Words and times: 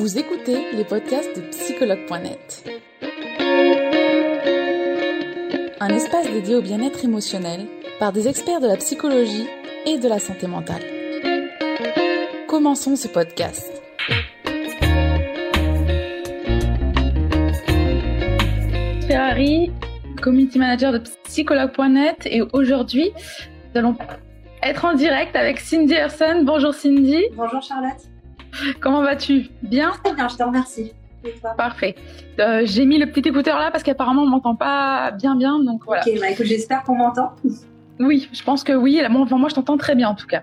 Vous 0.00 0.18
écoutez 0.18 0.72
les 0.72 0.84
podcasts 0.84 1.36
de 1.36 1.42
psychologue.net. 1.50 2.64
Un 5.78 5.88
espace 5.90 6.26
dédié 6.32 6.54
au 6.54 6.62
bien-être 6.62 7.04
émotionnel 7.04 7.66
par 7.98 8.10
des 8.10 8.26
experts 8.26 8.62
de 8.62 8.66
la 8.66 8.78
psychologie 8.78 9.46
et 9.84 9.98
de 9.98 10.08
la 10.08 10.18
santé 10.18 10.46
mentale. 10.46 10.80
Commençons 12.48 12.96
ce 12.96 13.08
podcast. 13.08 13.70
Ferrari, 19.06 19.70
community 20.22 20.58
manager 20.58 20.92
de 20.92 21.02
psychologue.net 21.24 22.22
et 22.24 22.40
aujourd'hui, 22.54 23.10
nous 23.74 23.78
allons 23.78 23.96
être 24.62 24.86
en 24.86 24.94
direct 24.94 25.36
avec 25.36 25.60
Cindy 25.60 25.92
Herson. 25.92 26.40
Bonjour 26.44 26.72
Cindy. 26.72 27.22
Bonjour 27.36 27.60
Charlotte. 27.60 28.00
Comment 28.80 29.02
vas-tu? 29.02 29.48
Bien? 29.62 29.92
Très 30.02 30.14
bien, 30.14 30.28
je 30.28 30.36
te 30.36 30.42
remercie. 30.42 30.92
Et 31.24 31.32
toi? 31.40 31.50
Parfait. 31.56 31.94
Euh, 32.38 32.62
J'ai 32.64 32.86
mis 32.86 32.98
le 32.98 33.10
petit 33.10 33.28
écouteur 33.28 33.58
là 33.58 33.70
parce 33.70 33.82
qu'apparemment 33.82 34.22
on 34.22 34.26
m'entend 34.26 34.54
pas 34.54 35.10
bien 35.10 35.36
bien, 35.36 35.58
donc 35.58 35.84
voilà. 35.84 36.02
Ok, 36.06 36.18
bah 36.20 36.30
écoute, 36.30 36.46
j'espère 36.46 36.82
qu'on 36.82 36.94
m'entend. 36.94 37.32
Oui, 37.98 38.28
je 38.32 38.42
pense 38.42 38.64
que 38.64 38.72
oui. 38.72 39.00
Moi, 39.10 39.26
moi 39.30 39.48
je 39.48 39.54
t'entends 39.54 39.76
très 39.76 39.94
bien 39.94 40.08
en 40.08 40.14
tout 40.14 40.26
cas. 40.26 40.42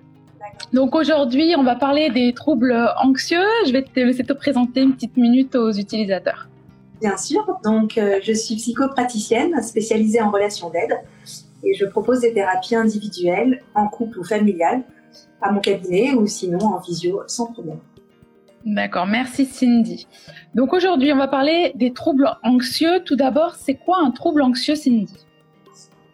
Donc 0.74 0.96
aujourd'hui, 0.96 1.56
on 1.58 1.64
va 1.64 1.76
parler 1.76 2.10
des 2.10 2.34
troubles 2.34 2.76
anxieux. 3.02 3.44
Je 3.66 3.72
vais 3.72 3.84
te 3.84 4.00
laisser 4.00 4.24
te 4.24 4.34
présenter 4.34 4.82
une 4.82 4.94
petite 4.94 5.18
minute 5.18 5.56
aux 5.56 5.72
utilisateurs. 5.72 6.48
Bien 7.02 7.18
sûr. 7.18 7.46
Donc, 7.64 7.98
euh, 7.98 8.20
je 8.24 8.34
suis 8.34 8.56
psychopraticienne 8.56 9.62
spécialisée 9.62 10.22
en 10.22 10.32
relations 10.32 10.70
d'aide 10.70 10.98
et 11.64 11.74
je 11.76 11.86
propose 11.86 12.22
des 12.22 12.34
thérapies 12.34 12.76
individuelles, 12.76 13.62
en 13.76 13.88
couple 13.88 14.20
ou 14.20 14.24
familiales, 14.24 14.84
à 15.42 15.52
mon 15.52 15.60
cabinet 15.60 16.14
ou 16.14 16.26
sinon 16.28 16.60
en 16.60 16.80
visio 16.80 17.22
sans 17.28 17.52
problème. 17.54 17.80
D'accord, 18.68 19.08
merci 19.08 19.46
Cindy. 19.46 20.08
Donc 20.54 20.74
aujourd'hui, 20.74 21.14
on 21.14 21.18
va 21.18 21.30
parler 21.30 21.72
des 21.76 21.94
troubles 21.94 22.30
anxieux. 22.44 23.02
Tout 23.06 23.16
d'abord, 23.16 23.56
c'est 23.56 23.76
quoi 23.76 24.00
un 24.04 24.12
trouble 24.12 24.42
anxieux, 24.42 24.76
Cindy? 24.76 25.16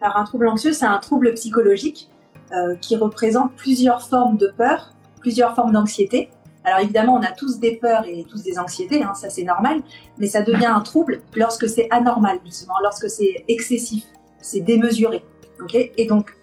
Alors, 0.00 0.18
un 0.18 0.24
trouble 0.24 0.46
anxieux, 0.46 0.72
c'est 0.72 0.86
un 0.86 0.98
trouble 0.98 1.34
psychologique 1.34 2.10
euh, 2.52 2.76
qui 2.76 2.94
représente 2.94 3.52
plusieurs 3.56 4.06
formes 4.06 4.36
de 4.36 4.52
peur, 4.56 4.94
plusieurs 5.20 5.56
formes 5.56 5.72
d'anxiété. 5.72 6.30
Alors 6.62 6.78
évidemment, 6.78 7.14
on 7.14 7.22
a 7.22 7.32
tous 7.32 7.58
des 7.58 7.74
peurs 7.74 8.06
et 8.06 8.24
tous 8.30 8.44
des 8.44 8.56
anxiétés, 8.56 9.02
hein, 9.02 9.14
ça 9.14 9.30
c'est 9.30 9.42
normal, 9.42 9.82
mais 10.18 10.28
ça 10.28 10.42
devient 10.42 10.66
un 10.66 10.80
trouble 10.80 11.22
lorsque 11.34 11.68
c'est 11.68 11.88
anormal, 11.90 12.38
justement, 12.44 12.74
lorsque 12.84 13.10
c'est 13.10 13.44
excessif, 13.48 14.04
c'est 14.40 14.60
démesuré. 14.60 15.24
Okay 15.60 15.92
et 15.96 16.06
donc, 16.06 16.36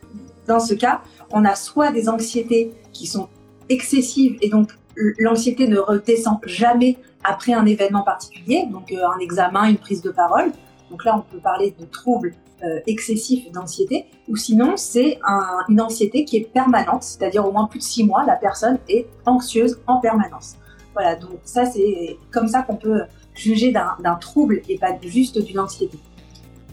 dans 0.46 0.60
ce 0.60 0.74
cas, 0.74 1.02
on 1.32 1.46
a 1.46 1.56
soit 1.56 1.92
des 1.92 2.10
anxiétés 2.10 2.74
qui 2.92 3.08
sont 3.08 3.30
excessives 3.70 4.38
et 4.42 4.50
donc 4.50 4.74
l'anxiété 4.96 5.68
ne 5.68 5.78
redescend 5.78 6.40
jamais 6.46 6.98
après 7.24 7.54
un 7.54 7.66
événement 7.66 8.04
particulier, 8.04 8.68
donc 8.72 8.92
euh, 8.92 8.98
un 9.16 9.20
examen, 9.20 9.66
une 9.70 9.78
prise 9.78 10.02
de 10.02 10.12
parole. 10.12 10.52
Donc 10.90 11.06
là, 11.06 11.18
on 11.18 11.22
peut 11.22 11.40
parler 11.40 11.76
de 11.80 11.86
troubles 11.86 12.34
euh, 12.64 12.80
excessifs 12.86 13.52
d'anxiété, 13.52 14.06
ou 14.28 14.36
sinon 14.36 14.76
c'est 14.76 15.20
un, 15.26 15.60
une 15.70 15.82
anxiété 15.82 16.26
qui 16.26 16.38
est 16.38 16.52
permanente, 16.52 17.04
c'est-à-dire 17.04 17.46
au 17.46 17.52
moins 17.52 17.68
plus 17.68 17.80
de 17.80 17.84
six 17.84 18.04
mois, 18.04 18.26
la 18.26 18.36
personne 18.36 18.78
est 18.90 19.08
anxieuse 19.26 19.80
en 19.88 20.00
permanence. 20.00 20.56
Voilà, 20.94 21.16
donc 21.16 21.40
ça 21.44 21.66
c'est 21.66 22.18
comme 22.32 22.48
ça 22.48 22.64
qu'on 22.64 22.76
peut 22.76 23.04
juger 23.34 23.72
d'un 23.72 24.16
trouble 24.16 24.62
et 24.68 24.78
pas 24.78 24.90
juste 25.02 25.42
d'une 25.42 25.60
anxiété. 25.60 25.98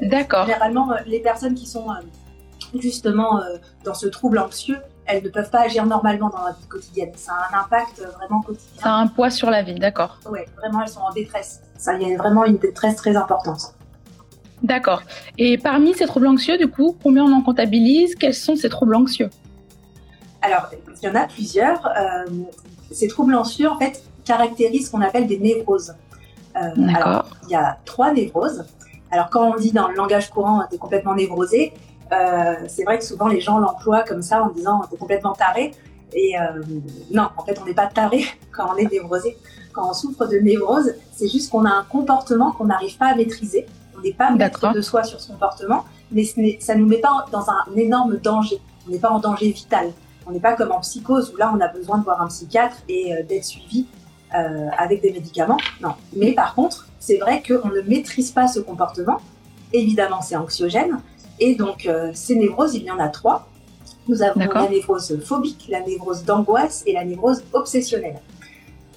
D'accord. 0.03 0.47
Généralement, 0.47 0.91
euh, 0.91 0.97
les 1.07 1.21
personnes 1.21 1.55
qui 1.55 1.67
sont 1.67 1.87
justement 2.75 3.41
dans 3.85 3.95
ce 3.95 4.09
trouble 4.09 4.39
anxieux, 4.39 4.77
elles 5.09 5.25
ne 5.25 5.29
peuvent 5.31 5.51
pas 5.51 5.63
agir 5.63 5.87
normalement 5.87 6.29
dans 6.29 6.45
la 6.45 6.53
vie 6.53 6.67
quotidienne. 6.69 7.13
Ça 7.17 7.33
a 7.33 7.57
un 7.57 7.61
impact 7.63 8.03
vraiment 8.19 8.43
quotidien. 8.43 8.83
Ça 8.83 8.91
a 8.91 8.97
un 8.99 9.07
poids 9.07 9.31
sur 9.31 9.51
la 9.51 9.63
vie, 9.63 9.79
d'accord. 9.79 10.19
Oui, 10.31 10.41
vraiment, 10.57 10.83
elles 10.83 10.89
sont 10.89 11.01
en 11.01 11.13
détresse. 11.13 11.63
Ça, 11.79 11.95
il 11.95 12.07
y 12.07 12.15
a 12.15 12.17
vraiment 12.19 12.45
une 12.45 12.59
détresse 12.59 12.97
très 12.97 13.17
importante. 13.17 13.75
D'accord. 14.63 15.03
Et 15.39 15.57
parmi 15.57 15.95
ces 15.95 16.07
troubles 16.07 16.27
anxieux, 16.27 16.59
du 16.59 16.69
coup, 16.69 16.97
combien 17.03 17.25
on 17.25 17.33
en 17.33 17.43
comptabilise? 17.43 18.15
Quels 18.17 18.35
sont 18.35 18.55
ces 18.55 18.69
troubles 18.69 18.97
anxieux? 18.97 19.31
Alors, 20.43 20.69
il 21.01 21.07
y 21.07 21.11
en 21.11 21.15
a 21.15 21.27
plusieurs. 21.27 21.87
Euh, 21.87 22.27
ces 22.91 23.09
troubles 23.09 23.35
anxieux, 23.35 23.69
en 23.69 23.79
fait, 23.79 24.03
caractérisent 24.25 24.87
ce 24.87 24.91
qu'on 24.91 25.01
appelle 25.01 25.27
des 25.27 25.39
névroses. 25.39 25.95
Euh, 26.57 26.89
alors, 26.95 27.27
il 27.45 27.51
y 27.51 27.55
a 27.55 27.79
trois 27.87 28.13
névroses. 28.13 28.65
Alors, 29.11 29.31
quand 29.31 29.53
on 29.53 29.57
dit 29.57 29.73
dans 29.73 29.89
le 29.89 29.95
langage 29.95 30.29
courant, 30.29 30.63
t'es 30.69 30.77
complètement 30.77 31.15
névrosé, 31.15 31.73
euh, 32.13 32.55
c'est 32.69 32.85
vrai 32.85 32.99
que 32.99 33.05
souvent 33.05 33.29
les 33.29 33.41
gens 33.41 33.59
l'emploient 33.59 34.03
comme 34.03 34.23
ça 34.23 34.43
en 34.43 34.51
disant 34.51 34.83
t'es 34.91 34.97
complètement 34.97 35.33
taré. 35.33 35.73
Et 36.13 36.39
euh, 36.39 36.63
non, 37.11 37.29
en 37.37 37.45
fait, 37.45 37.59
on 37.61 37.67
n'est 37.67 37.75
pas 37.75 37.87
taré 37.87 38.25
quand 38.51 38.71
on 38.73 38.77
est 38.77 38.91
névrosé. 38.91 39.37
Quand 39.73 39.91
on 39.91 39.93
souffre 39.93 40.27
de 40.27 40.39
névrose, 40.39 40.95
c'est 41.13 41.29
juste 41.29 41.51
qu'on 41.51 41.65
a 41.65 41.71
un 41.71 41.85
comportement 41.85 42.53
qu'on 42.53 42.65
n'arrive 42.67 42.97
pas 42.97 43.09
à 43.09 43.15
maîtriser. 43.15 43.67
On 43.97 44.01
n'est 44.01 44.13
pas 44.13 44.31
maître 44.31 44.73
de 44.73 44.81
soi 44.81 45.03
sur 45.03 45.21
ce 45.21 45.33
comportement, 45.33 45.85
mais 46.11 46.25
ça 46.25 46.75
ne 46.75 46.81
nous 46.81 46.87
met 46.87 46.99
pas 46.99 47.27
dans 47.31 47.51
un 47.51 47.77
énorme 47.77 48.17
danger. 48.17 48.59
On 48.87 48.91
n'est 48.91 48.99
pas 48.99 49.11
en 49.11 49.19
danger 49.19 49.51
vital. 49.51 49.93
On 50.27 50.33
n'est 50.33 50.41
pas 50.41 50.55
comme 50.55 50.73
en 50.73 50.81
psychose 50.81 51.33
où 51.33 51.37
là, 51.37 51.53
on 51.55 51.61
a 51.61 51.69
besoin 51.69 51.99
de 51.99 52.05
voir 52.05 52.21
un 52.21 52.29
psychiatre 52.29 52.77
et 52.89 53.15
euh, 53.15 53.23
d'être 53.23 53.45
suivi 53.45 53.87
euh, 54.35 54.69
avec 54.77 55.01
des 55.01 55.13
médicaments. 55.13 55.57
Non. 55.81 55.95
Mais 56.15 56.33
par 56.33 56.55
contre, 56.55 56.87
c'est 56.99 57.17
vrai 57.17 57.43
qu'on 57.43 57.69
ne 57.69 57.81
maîtrise 57.83 58.31
pas 58.31 58.47
ce 58.47 58.61
comportement. 58.61 59.21
Évidemment, 59.73 60.21
c'est 60.23 60.37
anxiogène. 60.37 61.01
Et 61.41 61.55
donc, 61.55 61.87
euh, 61.87 62.11
ces 62.15 62.37
névroses, 62.37 62.75
il 62.75 62.85
y 62.85 62.91
en 62.91 62.99
a 62.99 63.09
trois. 63.09 63.49
Nous 64.09 64.23
avons 64.23 64.41
la 64.41 64.69
névrose 64.69 65.21
phobique, 65.23 65.67
la 65.69 65.81
névrose 65.81 66.25
d'angoisse 66.25 66.83
et 66.87 66.93
la 66.93 67.05
névrose 67.05 67.45
obsessionnelle. 67.53 68.21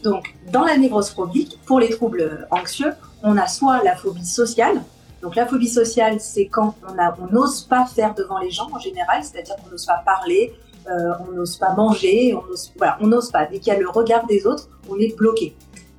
Donc, 0.03 0.35
dans 0.51 0.63
la 0.63 0.77
névrose 0.77 1.09
phobique, 1.09 1.59
pour 1.65 1.79
les 1.79 1.89
troubles 1.89 2.47
anxieux, 2.49 2.93
on 3.23 3.37
a 3.37 3.47
soit 3.47 3.83
la 3.83 3.95
phobie 3.95 4.25
sociale. 4.25 4.81
Donc, 5.21 5.35
la 5.35 5.45
phobie 5.45 5.67
sociale, 5.67 6.19
c'est 6.19 6.47
quand 6.47 6.75
on 6.87 7.27
n'ose 7.31 7.61
pas 7.61 7.85
faire 7.85 8.15
devant 8.15 8.39
les 8.39 8.49
gens 8.49 8.69
en 8.73 8.79
général, 8.79 9.23
c'est-à-dire 9.23 9.55
qu'on 9.57 9.69
n'ose 9.69 9.85
pas 9.85 10.01
parler, 10.03 10.53
euh, 10.89 11.13
on 11.27 11.33
n'ose 11.33 11.57
pas 11.57 11.75
manger, 11.75 12.33
on 12.33 12.47
n'ose 12.47 12.71
voilà, 12.77 12.97
pas. 13.31 13.45
Dès 13.45 13.59
qu'il 13.59 13.71
y 13.71 13.75
a 13.75 13.79
le 13.79 13.89
regard 13.89 14.25
des 14.25 14.47
autres, 14.47 14.67
on 14.89 14.97
est 14.97 15.15
bloqué. 15.15 15.55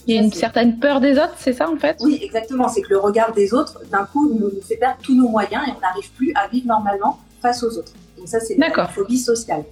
Il 0.06 0.14
y 0.14 0.18
a 0.18 0.22
une 0.22 0.32
certaine 0.32 0.78
peur 0.78 1.00
des 1.00 1.12
autres, 1.12 1.34
c'est 1.38 1.52
ça 1.52 1.70
en 1.70 1.76
fait? 1.76 1.96
Oui, 2.00 2.18
exactement. 2.22 2.68
C'est 2.68 2.82
que 2.82 2.90
le 2.90 2.98
regard 2.98 3.32
des 3.32 3.54
autres, 3.54 3.80
d'un 3.90 4.04
coup, 4.04 4.36
nous, 4.38 4.50
fait 4.62 4.76
perdre 4.76 4.98
tous 5.02 5.14
nos 5.14 5.28
moyens 5.28 5.62
et 5.68 5.70
on 5.76 5.80
n'arrive 5.80 6.10
plus 6.12 6.32
à 6.34 6.48
vivre 6.48 6.66
normalement 6.66 7.18
face 7.40 7.62
aux 7.62 7.78
autres. 7.78 7.92
Donc 8.16 8.28
ça, 8.28 8.40
c'est 8.40 8.56
la 8.56 8.88
phobie 8.88 9.18
sociale. 9.18 9.64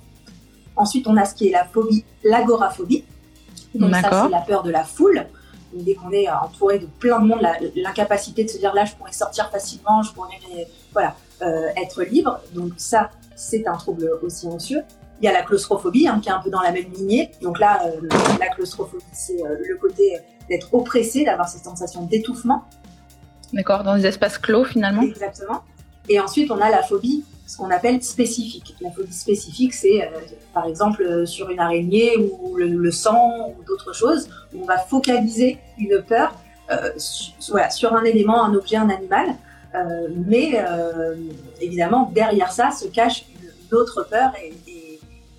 Ensuite, 0.77 1.07
on 1.07 1.17
a 1.17 1.25
ce 1.25 1.35
qui 1.35 1.49
est 1.49 1.53
la 1.53 1.65
phobie, 1.65 2.05
l'agoraphobie. 2.23 3.05
Donc 3.75 3.95
ça, 3.95 4.25
c'est 4.25 4.31
la 4.31 4.41
peur 4.41 4.63
de 4.63 4.71
la 4.71 4.85
foule. 4.85 5.27
dès 5.73 5.95
qu'on 5.95 6.11
est 6.11 6.29
entouré 6.29 6.79
de 6.79 6.87
plein 6.87 7.21
de 7.21 7.27
monde, 7.27 7.47
l'incapacité 7.77 8.45
de 8.45 8.49
se 8.49 8.59
dire 8.59 8.75
là, 8.75 8.85
je 8.85 8.95
pourrais 8.95 9.13
sortir 9.13 9.51
facilement, 9.51 10.03
je 10.03 10.13
pourrais 10.13 10.39
voilà, 10.93 11.15
euh, 11.43 11.69
être 11.77 12.03
libre. 12.03 12.41
Donc 12.53 12.73
ça, 12.77 13.11
c'est 13.37 13.67
un 13.67 13.77
trouble 13.77 14.11
aussi 14.23 14.47
anxieux. 14.47 14.83
Il 15.21 15.27
y 15.27 15.29
a 15.29 15.33
la 15.33 15.43
claustrophobie, 15.43 16.09
hein, 16.09 16.19
qui 16.23 16.31
est 16.31 16.33
un 16.33 16.39
peu 16.39 16.49
dans 16.49 16.63
la 16.63 16.73
même 16.73 16.91
lignée. 16.95 17.31
Donc 17.43 17.59
là, 17.59 17.83
euh, 17.85 18.09
la 18.41 18.49
claustrophobie, 18.49 19.05
c'est 19.13 19.43
euh, 19.43 19.57
le 19.69 19.77
côté 19.77 20.19
d'être 20.49 20.73
oppressé, 20.73 21.25
d'avoir 21.25 21.47
cette 21.49 21.65
sensation 21.65 22.05
d'étouffement. 22.05 22.65
D'accord, 23.53 23.85
dans 23.85 23.97
des 23.97 24.07
espaces 24.07 24.39
clos 24.39 24.65
finalement. 24.65 25.03
Exactement. 25.03 25.63
Et 26.09 26.19
ensuite, 26.19 26.51
on 26.51 26.59
a 26.59 26.71
la 26.71 26.83
phobie, 26.83 27.25
ce 27.47 27.59
qu'on 27.59 27.71
appelle 27.71 28.03
spécifique. 28.03 28.75
La 28.81 28.91
phobie 28.93 29.13
spécifique, 29.13 29.75
c'est 29.75 30.03
euh, 30.03 30.21
par 30.55 30.65
exemple 30.65 31.27
sur 31.27 31.51
une 31.51 31.61
araignée 31.61 32.17
ou 32.17 32.57
le, 32.57 32.91
sang 32.91 33.55
ou 33.59 33.63
d'autres 33.65 33.95
choses, 33.95 34.31
où 34.55 34.63
on 34.63 34.67
va 34.67 34.79
focaliser 34.79 35.59
une 35.79 36.03
peur 36.03 36.35
sur 36.97 37.97
un 37.97 38.05
élément, 38.05 38.45
un 38.45 38.55
objet, 38.55 38.77
un 38.77 38.89
animal. 38.89 39.35
mais 40.25 40.65
évidemment, 41.61 42.13
derrière 42.15 42.53
ça 42.53 42.71
se 42.71 42.87
cache 42.87 43.25
une, 43.29 43.77
autre 43.77 44.07
peur 44.09 44.33
et, 44.41 44.53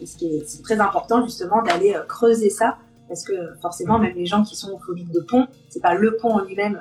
c'est 0.06 0.63
très 0.63 0.79
important 0.79 1.23
justement 1.23 1.62
d'aller 1.62 1.95
euh, 1.95 2.03
creuser 2.03 2.50
ça 2.50 2.78
parce 3.08 3.23
que 3.23 3.34
forcément 3.61 3.99
même 3.99 4.16
les 4.16 4.26
gens 4.26 4.43
qui 4.43 4.55
sont 4.55 4.79
phobiques 4.79 5.11
de 5.11 5.20
pont, 5.20 5.47
c'est 5.70 5.81
pas 5.81 5.96
le 5.96 6.16
pont 6.16 6.35
en 6.35 6.41
lui-même 6.41 6.79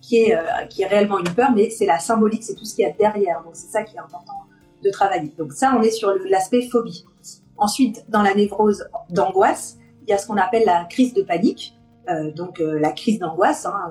qui 0.00 0.16
est 0.16 0.34
euh, 0.34 0.42
qui 0.68 0.82
est 0.82 0.86
réellement 0.86 1.18
une 1.18 1.32
peur, 1.32 1.50
mais 1.54 1.70
c'est 1.70 1.86
la 1.86 1.98
symbolique, 1.98 2.42
c'est 2.42 2.54
tout 2.54 2.64
ce 2.64 2.74
qu'il 2.74 2.84
y 2.84 2.88
a 2.88 2.92
derrière. 2.92 3.42
Donc 3.44 3.52
c'est 3.54 3.70
ça 3.70 3.82
qui 3.82 3.96
est 3.96 4.00
important 4.00 4.32
de 4.82 4.90
travailler. 4.90 5.32
Donc 5.38 5.52
ça, 5.52 5.74
on 5.78 5.82
est 5.82 5.90
sur 5.90 6.12
l'aspect 6.28 6.62
phobie. 6.62 7.04
Ensuite, 7.56 8.04
dans 8.08 8.22
la 8.22 8.34
névrose 8.34 8.84
d'angoisse, 9.10 9.76
il 10.02 10.10
y 10.10 10.12
a 10.12 10.18
ce 10.18 10.26
qu'on 10.26 10.36
appelle 10.36 10.64
la 10.66 10.84
crise 10.84 11.14
de 11.14 11.22
panique. 11.22 11.74
Euh, 12.08 12.30
donc 12.32 12.60
la 12.60 12.92
crise 12.92 13.18
d'angoisse, 13.18 13.66
hein, 13.66 13.90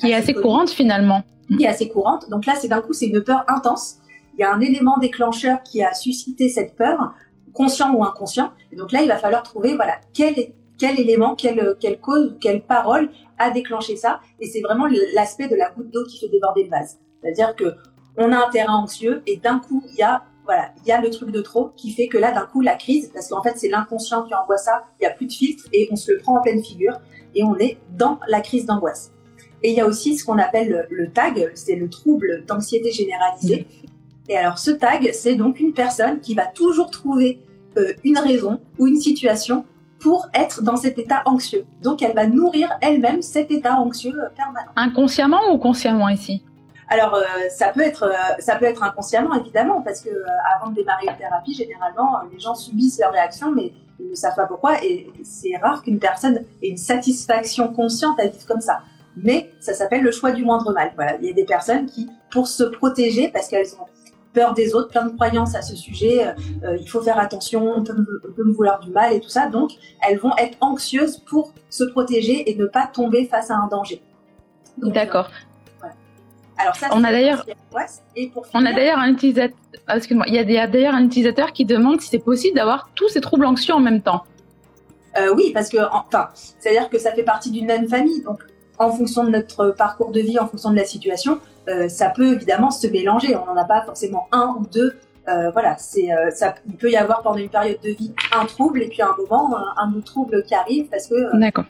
qui 0.00 0.10
est 0.10 0.14
assez 0.14 0.34
courante 0.34 0.70
finalement. 0.70 1.22
Qui 1.48 1.64
est 1.64 1.68
assez 1.68 1.88
courante. 1.88 2.30
Donc 2.30 2.46
là, 2.46 2.54
c'est 2.54 2.68
d'un 2.68 2.80
coup, 2.80 2.92
c'est 2.92 3.06
une 3.06 3.22
peur 3.22 3.44
intense. 3.48 3.96
Il 4.36 4.40
y 4.40 4.42
a 4.42 4.52
un 4.52 4.60
élément 4.60 4.98
déclencheur 4.98 5.62
qui 5.62 5.82
a 5.82 5.94
suscité 5.94 6.48
cette 6.48 6.74
peur 6.74 7.14
conscient 7.54 7.94
ou 7.94 8.04
inconscient. 8.04 8.52
Et 8.72 8.76
donc 8.76 8.92
là, 8.92 9.00
il 9.02 9.08
va 9.08 9.16
falloir 9.16 9.42
trouver 9.42 9.74
voilà 9.74 9.94
quel 10.12 10.34
quel 10.76 11.00
élément, 11.00 11.34
quelle 11.34 11.76
quelle 11.80 12.00
cause, 12.00 12.36
quelle 12.40 12.62
parole 12.62 13.10
a 13.38 13.50
déclenché 13.50 13.96
ça. 13.96 14.20
Et 14.40 14.46
c'est 14.46 14.60
vraiment 14.60 14.86
l'aspect 15.14 15.48
de 15.48 15.56
la 15.56 15.70
goutte 15.70 15.90
d'eau 15.90 16.04
qui 16.04 16.18
fait 16.18 16.28
déborder 16.28 16.64
le 16.64 16.70
vase. 16.70 16.98
C'est-à-dire 17.22 17.56
que 17.56 17.76
on 18.16 18.30
a 18.32 18.36
un 18.36 18.50
terrain 18.50 18.74
anxieux 18.74 19.22
et 19.26 19.38
d'un 19.38 19.58
coup, 19.58 19.82
il 19.88 19.96
y 19.96 20.02
a 20.02 20.24
voilà, 20.44 20.72
il 20.84 20.88
y 20.88 20.92
a 20.92 21.00
le 21.00 21.08
truc 21.10 21.30
de 21.30 21.40
trop 21.40 21.70
qui 21.74 21.90
fait 21.92 22.06
que 22.06 22.18
là, 22.18 22.30
d'un 22.30 22.44
coup, 22.44 22.60
la 22.60 22.74
crise, 22.74 23.10
parce 23.14 23.28
qu'en 23.28 23.42
fait, 23.42 23.54
c'est 23.56 23.68
l'inconscient 23.68 24.24
qui 24.24 24.34
envoie 24.34 24.58
ça, 24.58 24.84
il 25.00 25.04
n'y 25.04 25.06
a 25.06 25.10
plus 25.10 25.26
de 25.26 25.32
filtre 25.32 25.64
et 25.72 25.88
on 25.90 25.96
se 25.96 26.12
le 26.12 26.18
prend 26.18 26.36
en 26.36 26.42
pleine 26.42 26.62
figure 26.62 27.00
et 27.34 27.42
on 27.42 27.56
est 27.56 27.78
dans 27.96 28.20
la 28.28 28.40
crise 28.40 28.66
d'angoisse. 28.66 29.10
Et 29.62 29.70
il 29.70 29.76
y 29.76 29.80
a 29.80 29.86
aussi 29.86 30.18
ce 30.18 30.24
qu'on 30.24 30.38
appelle 30.38 30.86
le, 30.90 31.10
tag, 31.10 31.50
c'est 31.54 31.76
le 31.76 31.88
trouble 31.88 32.44
d'anxiété 32.46 32.92
généralisée. 32.92 33.66
Et 34.28 34.36
alors, 34.36 34.58
ce 34.58 34.70
tag, 34.70 35.10
c'est 35.12 35.34
donc 35.34 35.60
une 35.60 35.72
personne 35.72 36.20
qui 36.20 36.34
va 36.34 36.46
toujours 36.46 36.90
trouver 36.90 37.40
euh, 37.76 37.92
une 38.04 38.18
raison 38.18 38.60
ou 38.78 38.86
une 38.86 39.00
situation 39.00 39.64
pour 40.00 40.28
être 40.34 40.62
dans 40.62 40.76
cet 40.76 40.98
état 40.98 41.22
anxieux. 41.24 41.64
Donc, 41.82 42.02
elle 42.02 42.14
va 42.14 42.26
nourrir 42.26 42.70
elle-même 42.80 43.22
cet 43.22 43.50
état 43.50 43.74
anxieux 43.74 44.14
permanent. 44.36 44.70
Inconsciemment 44.76 45.52
ou 45.52 45.58
consciemment 45.58 46.08
ici? 46.08 46.42
Alors, 46.88 47.14
euh, 47.14 47.22
ça 47.48 47.68
peut 47.68 47.80
être, 47.80 48.04
euh, 48.04 48.34
ça 48.38 48.56
peut 48.56 48.66
être 48.66 48.82
inconsciemment 48.82 49.34
évidemment, 49.34 49.80
parce 49.80 50.00
que 50.00 50.10
euh, 50.10 50.24
avant 50.54 50.70
de 50.70 50.74
démarrer 50.74 51.06
une 51.08 51.16
thérapie, 51.16 51.54
généralement, 51.54 52.20
les 52.30 52.38
gens 52.38 52.54
subissent 52.54 53.00
leur 53.00 53.12
réaction, 53.12 53.50
mais 53.50 53.72
ils 53.98 54.10
ne 54.10 54.14
savent 54.14 54.36
pas 54.36 54.46
pourquoi. 54.46 54.84
Et 54.84 55.10
c'est 55.22 55.56
rare 55.56 55.82
qu'une 55.82 55.98
personne 55.98 56.44
ait 56.62 56.68
une 56.68 56.76
satisfaction 56.76 57.72
consciente 57.72 58.20
à 58.20 58.26
vivre 58.26 58.46
comme 58.46 58.60
ça. 58.60 58.82
Mais 59.16 59.50
ça 59.60 59.72
s'appelle 59.72 60.02
le 60.02 60.10
choix 60.10 60.32
du 60.32 60.44
moindre 60.44 60.72
mal. 60.72 60.92
Voilà, 60.96 61.16
il 61.20 61.26
y 61.26 61.30
a 61.30 61.32
des 61.32 61.44
personnes 61.44 61.86
qui, 61.86 62.10
pour 62.30 62.48
se 62.48 62.64
protéger, 62.64 63.28
parce 63.28 63.48
qu'elles 63.48 63.74
ont 63.80 63.86
peur 64.34 64.52
des 64.52 64.74
autres, 64.74 64.88
plein 64.88 65.06
de 65.06 65.14
croyances 65.14 65.54
à 65.54 65.62
ce 65.62 65.76
sujet, 65.76 66.34
il 66.78 66.88
faut 66.88 67.00
faire 67.00 67.18
attention, 67.18 67.72
on 67.76 67.84
peut, 67.84 67.94
on 68.28 68.32
peut, 68.32 68.44
me 68.44 68.52
vouloir 68.52 68.80
du 68.80 68.90
mal 68.90 69.12
et 69.12 69.20
tout 69.20 69.28
ça. 69.28 69.46
Donc, 69.46 69.70
elles 70.06 70.18
vont 70.18 70.36
être 70.36 70.58
anxieuses 70.60 71.18
pour 71.18 71.52
se 71.70 71.84
protéger 71.84 72.50
et 72.50 72.56
ne 72.56 72.66
pas 72.66 72.86
tomber 72.92 73.26
face 73.26 73.50
à 73.50 73.54
un 73.54 73.68
danger. 73.68 74.02
D'accord 74.78 75.30
on 76.92 77.04
a 77.04 77.10
d'ailleurs, 77.10 77.44
on 78.54 78.64
a 78.64 78.72
d'ailleurs 78.72 78.98
un 78.98 79.08
utilisateur, 79.08 79.56
ah, 79.86 79.96
excuse-moi, 79.96 80.26
il 80.28 80.34
y 80.34 80.58
a 80.58 80.66
d'ailleurs 80.66 80.94
un 80.94 81.04
utilisateur 81.04 81.52
qui 81.52 81.64
demande 81.64 82.00
si 82.00 82.08
c'est 82.08 82.18
possible 82.18 82.56
d'avoir 82.56 82.90
tous 82.94 83.08
ces 83.08 83.20
troubles 83.20 83.44
anxieux 83.44 83.74
en 83.74 83.80
même 83.80 84.02
temps. 84.02 84.24
Euh, 85.18 85.32
oui, 85.34 85.52
parce 85.52 85.68
que, 85.68 85.78
enfin, 85.92 86.28
c'est-à-dire 86.34 86.88
que 86.88 86.98
ça 86.98 87.12
fait 87.12 87.22
partie 87.22 87.50
d'une 87.50 87.66
même 87.66 87.88
famille, 87.88 88.22
donc 88.22 88.40
en 88.78 88.90
fonction 88.90 89.24
de 89.24 89.30
notre 89.30 89.70
parcours 89.70 90.10
de 90.10 90.20
vie, 90.20 90.38
en 90.38 90.48
fonction 90.48 90.70
de 90.70 90.76
la 90.76 90.84
situation, 90.84 91.38
euh, 91.68 91.88
ça 91.88 92.10
peut 92.10 92.34
évidemment 92.34 92.70
se 92.70 92.86
mélanger. 92.86 93.36
On 93.36 93.46
n'en 93.46 93.56
a 93.56 93.64
pas 93.64 93.82
forcément 93.82 94.28
un 94.32 94.56
ou 94.58 94.66
deux. 94.66 94.98
Euh, 95.28 95.50
voilà, 95.50 95.76
c'est, 95.78 96.08
ça, 96.32 96.54
il 96.66 96.76
peut 96.76 96.90
y 96.90 96.96
avoir 96.96 97.22
pendant 97.22 97.38
une 97.38 97.48
période 97.48 97.80
de 97.82 97.90
vie 97.90 98.12
un 98.32 98.44
trouble 98.44 98.82
et 98.82 98.88
puis 98.88 99.00
à 99.00 99.06
un 99.06 99.16
moment 99.16 99.56
un, 99.78 99.90
autre 99.94 100.04
trouble 100.04 100.42
qui 100.42 100.54
arrive 100.54 100.88
parce 100.90 101.06
que, 101.06 101.14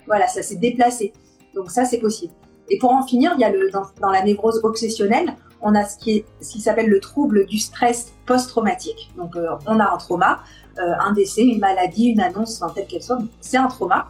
voilà, 0.06 0.26
ça 0.26 0.42
s'est 0.42 0.56
déplacé. 0.56 1.12
Donc 1.54 1.70
ça, 1.70 1.84
c'est 1.84 1.98
possible. 1.98 2.32
Et 2.68 2.78
pour 2.78 2.92
en 2.92 3.02
finir, 3.02 3.32
il 3.36 3.40
y 3.40 3.44
a 3.44 3.50
le, 3.50 3.70
dans, 3.70 4.10
la 4.10 4.22
névrose 4.22 4.60
obsessionnelle, 4.64 5.34
on 5.60 5.74
a 5.74 5.84
ce 5.84 5.96
qui, 5.98 6.18
est, 6.18 6.26
ce 6.40 6.52
qui 6.52 6.60
s'appelle 6.60 6.88
le 6.88 7.00
trouble 7.00 7.46
du 7.46 7.58
stress 7.58 8.12
post-traumatique. 8.26 9.10
Donc, 9.16 9.36
euh, 9.36 9.48
on 9.66 9.80
a 9.80 9.92
un 9.92 9.96
trauma, 9.96 10.40
euh, 10.78 10.92
un 11.00 11.12
décès, 11.12 11.42
une 11.42 11.58
maladie, 11.58 12.06
une 12.06 12.20
annonce, 12.20 12.60
enfin, 12.60 12.72
telle 12.74 12.86
qu'elle 12.86 13.02
soit, 13.02 13.18
c'est 13.40 13.56
un 13.56 13.68
trauma. 13.68 14.08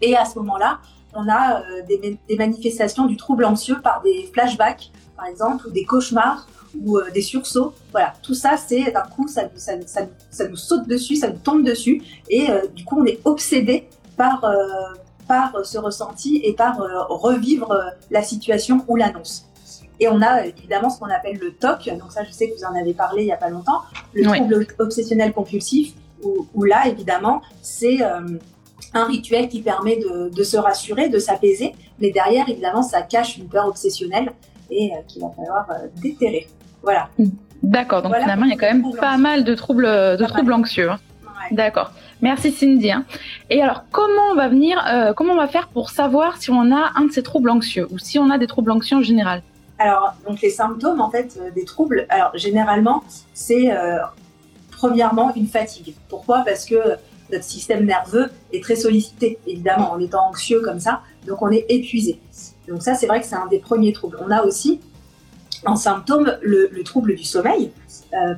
Et 0.00 0.16
à 0.16 0.24
ce 0.24 0.38
moment-là, 0.38 0.80
on 1.14 1.28
a 1.28 1.60
euh, 1.60 1.82
des, 1.88 2.18
des, 2.28 2.36
manifestations 2.36 3.06
du 3.06 3.16
trouble 3.16 3.44
anxieux 3.44 3.80
par 3.82 4.02
des 4.02 4.30
flashbacks, 4.32 4.90
par 5.16 5.26
exemple, 5.26 5.68
ou 5.68 5.70
des 5.70 5.84
cauchemars, 5.84 6.46
ou 6.84 6.98
des 7.12 7.22
sursauts. 7.22 7.74
Voilà, 7.90 8.14
tout 8.22 8.34
ça, 8.34 8.56
c'est 8.56 8.90
d'un 8.90 9.02
coup, 9.02 9.28
ça, 9.28 9.42
ça, 9.56 9.74
ça, 9.86 10.02
ça, 10.30 10.48
nous 10.48 10.56
saute 10.56 10.88
dessus, 10.88 11.16
ça 11.16 11.28
nous 11.28 11.38
tombe 11.38 11.64
dessus, 11.64 12.02
et 12.30 12.46
du 12.74 12.84
coup, 12.84 12.98
on 12.98 13.04
est 13.04 13.20
obsédé 13.24 13.88
par 14.16 14.42
par 15.28 15.54
euh, 15.54 15.62
ce 15.62 15.78
ressenti 15.78 16.40
et 16.44 16.52
par 16.52 16.80
euh, 16.80 17.04
revivre 17.08 17.72
euh, 17.72 17.90
la 18.10 18.22
situation 18.22 18.84
ou 18.88 18.96
l'annonce. 18.96 19.46
Et 20.00 20.08
on 20.08 20.20
a 20.20 20.46
évidemment 20.46 20.90
ce 20.90 20.98
qu'on 20.98 21.10
appelle 21.10 21.38
le 21.38 21.52
TOC, 21.52 21.96
donc 21.98 22.10
ça 22.10 22.24
je 22.24 22.32
sais 22.32 22.50
que 22.50 22.56
vous 22.56 22.64
en 22.64 22.74
avez 22.78 22.92
parlé 22.92 23.22
il 23.22 23.26
n'y 23.26 23.32
a 23.32 23.36
pas 23.36 23.50
longtemps, 23.50 23.82
le 24.12 24.24
trouble 24.24 24.66
obsessionnel 24.78 25.32
compulsif, 25.32 25.94
où, 26.22 26.64
là 26.64 26.88
évidemment 26.88 27.40
c'est 27.62 27.98
un 28.94 29.04
rituel 29.04 29.48
qui 29.48 29.60
permet 29.62 29.96
de, 29.96 30.42
se 30.42 30.56
rassurer, 30.56 31.08
de 31.08 31.18
s'apaiser, 31.18 31.72
mais 32.00 32.10
derrière 32.10 32.48
évidemment 32.48 32.82
ça 32.82 33.02
cache 33.02 33.38
une 33.38 33.48
peur 33.48 33.66
obsessionnelle 33.66 34.32
et 34.70 34.90
qu'il 35.08 35.22
va 35.22 35.30
falloir 35.30 35.66
déterrer. 36.02 36.46
Voilà. 36.82 37.08
D'accord, 37.62 38.02
donc 38.02 38.14
finalement 38.16 38.44
il 38.44 38.50
y 38.50 38.54
a 38.54 38.56
quand 38.56 38.74
même 38.74 38.94
pas 38.98 39.16
mal 39.16 39.44
de 39.44 39.54
troubles, 39.54 39.86
de 39.86 40.26
troubles 40.26 40.52
anxieux. 40.52 40.90
Hein. 40.90 40.98
D'accord. 41.50 41.92
Merci 42.22 42.52
Cindy. 42.52 42.92
Hein. 42.92 43.04
Et 43.50 43.60
alors, 43.62 43.82
comment 43.90 44.30
on 44.30 44.36
va 44.36 44.48
venir, 44.48 44.80
euh, 44.86 45.12
comment 45.12 45.34
on 45.34 45.36
va 45.36 45.48
faire 45.48 45.68
pour 45.68 45.90
savoir 45.90 46.36
si 46.40 46.50
on 46.50 46.72
a 46.72 46.92
un 46.94 47.06
de 47.06 47.12
ces 47.12 47.22
troubles 47.22 47.50
anxieux 47.50 47.88
ou 47.90 47.98
si 47.98 48.18
on 48.18 48.30
a 48.30 48.38
des 48.38 48.46
troubles 48.46 48.70
anxieux 48.70 48.96
en 48.96 49.02
général? 49.02 49.42
Alors, 49.78 50.14
donc 50.26 50.40
les 50.40 50.50
symptômes 50.50 51.00
en 51.00 51.10
fait 51.10 51.36
euh, 51.40 51.50
des 51.50 51.64
troubles, 51.64 52.06
alors 52.08 52.30
généralement, 52.34 53.02
c'est 53.34 53.72
euh, 53.72 53.98
premièrement 54.70 55.34
une 55.34 55.48
fatigue. 55.48 55.94
Pourquoi? 56.08 56.42
Parce 56.44 56.64
que 56.64 56.76
notre 57.32 57.44
système 57.44 57.84
nerveux 57.84 58.30
est 58.52 58.62
très 58.62 58.76
sollicité, 58.76 59.38
évidemment, 59.46 59.92
en 59.92 60.00
étant 60.00 60.28
anxieux 60.28 60.60
comme 60.60 60.80
ça, 60.80 61.00
donc 61.26 61.42
on 61.42 61.50
est 61.50 61.66
épuisé. 61.68 62.20
Donc 62.68 62.82
ça, 62.82 62.94
c'est 62.94 63.06
vrai 63.06 63.20
que 63.20 63.26
c'est 63.26 63.36
un 63.36 63.46
des 63.46 63.58
premiers 63.58 63.92
troubles. 63.92 64.18
On 64.20 64.30
a 64.30 64.42
aussi 64.44 64.80
en 65.64 65.76
symptôme 65.76 66.36
le, 66.42 66.82
trouble 66.82 67.14
du 67.14 67.24
sommeil, 67.24 67.72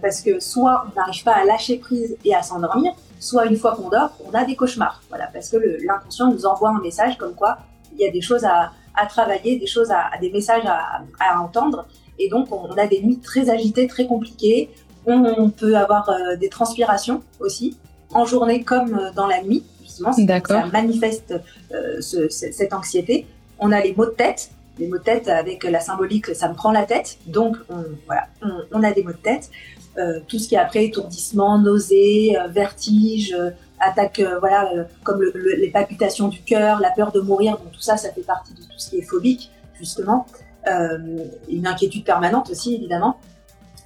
parce 0.03 0.21
que 0.21 0.41
soit 0.41 0.87
on 0.87 0.99
n'arrive 0.99 1.25
pas 1.25 1.33
à 1.35 1.45
lâcher 1.45 1.79
prise 1.79 2.17
et 2.25 2.35
à 2.35 2.43
s'endormir, 2.43 2.93
soit 3.19 3.47
une 3.47 3.57
fois 3.57 3.75
qu'on 3.75 3.89
dort, 3.89 4.11
on 4.25 4.35
a 4.35 4.45
des 4.45 4.57
cauchemars. 4.57 5.03
Voilà, 5.09 5.29
parce 5.33 5.51
que 5.51 5.57
l'inconscient 5.85 6.31
nous 6.31 6.47
envoie 6.47 6.71
un 6.71 6.81
message 6.81 7.17
comme 7.19 7.35
quoi 7.35 7.59
il 7.95 8.01
y 8.01 8.07
a 8.07 8.11
des 8.11 8.21
choses 8.21 8.45
à, 8.45 8.73
travailler, 9.09 9.59
des 9.59 9.67
choses 9.67 9.91
à, 9.91 10.11
des 10.21 10.31
messages 10.31 10.65
à, 10.67 11.41
entendre. 11.41 11.87
Et 12.19 12.29
donc, 12.29 12.53
on, 12.53 12.77
a 12.77 12.87
des 12.87 13.03
nuits 13.03 13.19
très 13.19 13.51
agitées, 13.51 13.87
très 13.87 14.07
compliquées. 14.07 14.71
On, 15.07 15.51
peut 15.51 15.77
avoir 15.77 16.09
euh, 16.09 16.37
des 16.37 16.49
transpirations 16.49 17.23
aussi, 17.39 17.77
en 18.13 18.25
journée 18.25 18.63
comme 18.63 18.95
euh, 18.95 19.13
dans 19.15 19.27
la 19.27 19.43
nuit. 19.43 19.65
Justement, 19.83 20.13
ça 20.13 20.67
manifeste 20.73 21.35
euh, 21.73 22.01
cette 22.01 22.73
anxiété. 22.73 23.27
On 23.59 23.71
a 23.73 23.81
les 23.81 23.95
maux 23.95 24.07
de 24.07 24.11
tête. 24.11 24.51
Les 24.79 24.89
maux 24.89 24.99
de 24.99 25.03
tête 25.03 25.29
avec 25.29 25.63
la 25.63 25.79
symbolique, 25.79 26.35
ça 26.35 26.49
me 26.49 26.55
prend 26.55 26.73
la 26.73 26.85
tête. 26.85 27.19
Donc, 27.27 27.57
on, 27.69 27.85
voilà, 28.07 28.27
on 28.73 28.83
a 28.83 28.91
des 28.93 29.05
maux 29.05 29.13
de 29.13 29.19
tête. 29.19 29.51
Euh, 29.97 30.19
tout 30.27 30.41
ce 30.41 30.49
qui 30.49 30.57
est 30.57 30.59
après 30.59 30.87
étourdissement, 30.87 31.59
nausées, 31.59 32.37
euh, 32.37 32.49
vertige, 32.49 33.37
attaque, 33.79 34.21
voilà, 34.41 34.69
comme 35.05 35.23
les 35.23 35.71
palpitations 35.71 36.27
du 36.29 36.41
cœur, 36.41 36.81
la 36.81 36.91
peur 36.91 37.13
de 37.13 37.21
mourir. 37.21 37.59
Donc 37.59 37.71
tout 37.73 37.81
ça, 37.81 37.97
ça 37.97 38.11
fait 38.11 38.23
partie 38.23 38.55
de 38.55 38.63
tout 38.63 38.79
ce 38.79 38.91
qui 38.91 38.97
est 38.99 39.03
phobique, 39.03 39.51
justement. 39.79 40.27
une 40.67 41.67
inquiétude 41.67 42.05
permanente 42.05 42.51
aussi, 42.51 42.75
évidemment, 42.75 43.21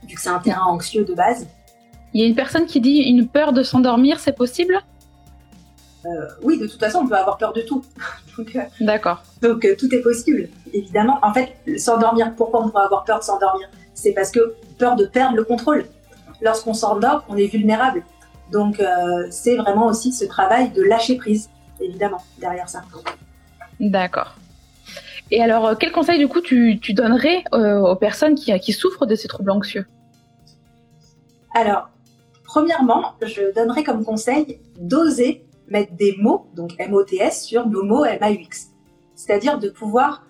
vu 0.07 0.15
que 0.15 0.21
c'est 0.21 0.31
un 0.31 0.39
terrain 0.39 0.65
anxieux 0.67 1.05
de 1.05 1.13
base. 1.13 1.47
Il 2.15 2.21
y 2.21 2.25
a 2.25 2.27
une 2.27 2.35
personne 2.35 2.67
qui 2.67 2.81
dit 2.81 2.99
une 3.01 3.29
peur 3.29 3.53
de 3.53 3.63
s'endormir, 3.63 4.19
c'est 4.21 4.37
possible? 4.37 4.81
Oui, 6.43 6.59
de 6.59 6.67
toute 6.67 6.81
façon, 6.81 7.01
on 7.01 7.07
peut 7.07 7.17
avoir 7.17 7.37
peur 7.37 7.53
de 7.53 7.61
tout. 7.61 7.85
D'accord. 8.81 9.23
Donc 9.43 9.67
tout 9.79 9.95
est 9.95 10.01
possible, 10.01 10.49
évidemment. 10.73 11.19
En 11.23 11.35
fait, 11.35 11.57
s'endormir, 11.77 12.35
pourquoi 12.35 12.65
on 12.65 12.71
pourrait 12.71 12.85
avoir 12.85 13.05
peur 13.05 13.19
de 13.19 13.25
s'endormir? 13.25 13.69
C'est 13.93 14.13
parce 14.13 14.31
que 14.31 14.55
peur 14.79 14.97
de 14.97 15.05
perdre 15.05 15.37
le 15.37 15.45
contrôle 15.45 15.85
lorsqu'on 16.41 16.75
s'endort, 16.75 17.25
on 17.29 17.37
est 17.37 17.47
vulnérable. 17.47 18.05
Donc, 18.53 18.81
euh, 18.81 19.27
c'est 19.31 19.57
vraiment 19.57 19.87
aussi 19.87 20.13
ce 20.13 20.25
travail 20.25 20.71
de 20.71 20.83
lâcher 20.83 21.17
prise, 21.17 21.51
évidemment, 21.81 22.23
derrière 22.41 22.69
ça. 22.69 22.83
D'accord. 23.79 24.35
Et 25.31 25.43
alors, 25.43 25.67
euh, 25.67 25.75
quel 25.79 25.93
conseil, 25.93 26.19
du 26.19 26.29
coup, 26.29 26.41
tu, 26.41 26.79
donnerais 26.95 27.45
euh, 27.53 27.79
aux 27.79 27.97
personnes 27.97 28.35
qui, 28.35 28.59
qui, 28.61 28.73
souffrent 28.73 29.07
de 29.07 29.15
ces 29.15 29.29
troubles 29.29 29.51
anxieux? 29.51 29.87
Alors, 31.55 31.91
premièrement, 32.49 33.13
je 33.23 33.55
donnerais 33.55 33.85
comme 33.85 34.05
conseil 34.05 34.61
d'oser 34.81 35.45
mettre 35.69 35.95
des 35.95 36.17
mots, 36.19 36.47
donc 36.57 36.73
M-O-T-S, 36.79 37.45
sur 37.45 37.69
nos 37.69 37.85
mots 37.85 38.05
M-A-U-X. 38.05 38.71
C'est-à-dire 39.15 39.59
de 39.59 39.69
pouvoir 39.69 40.25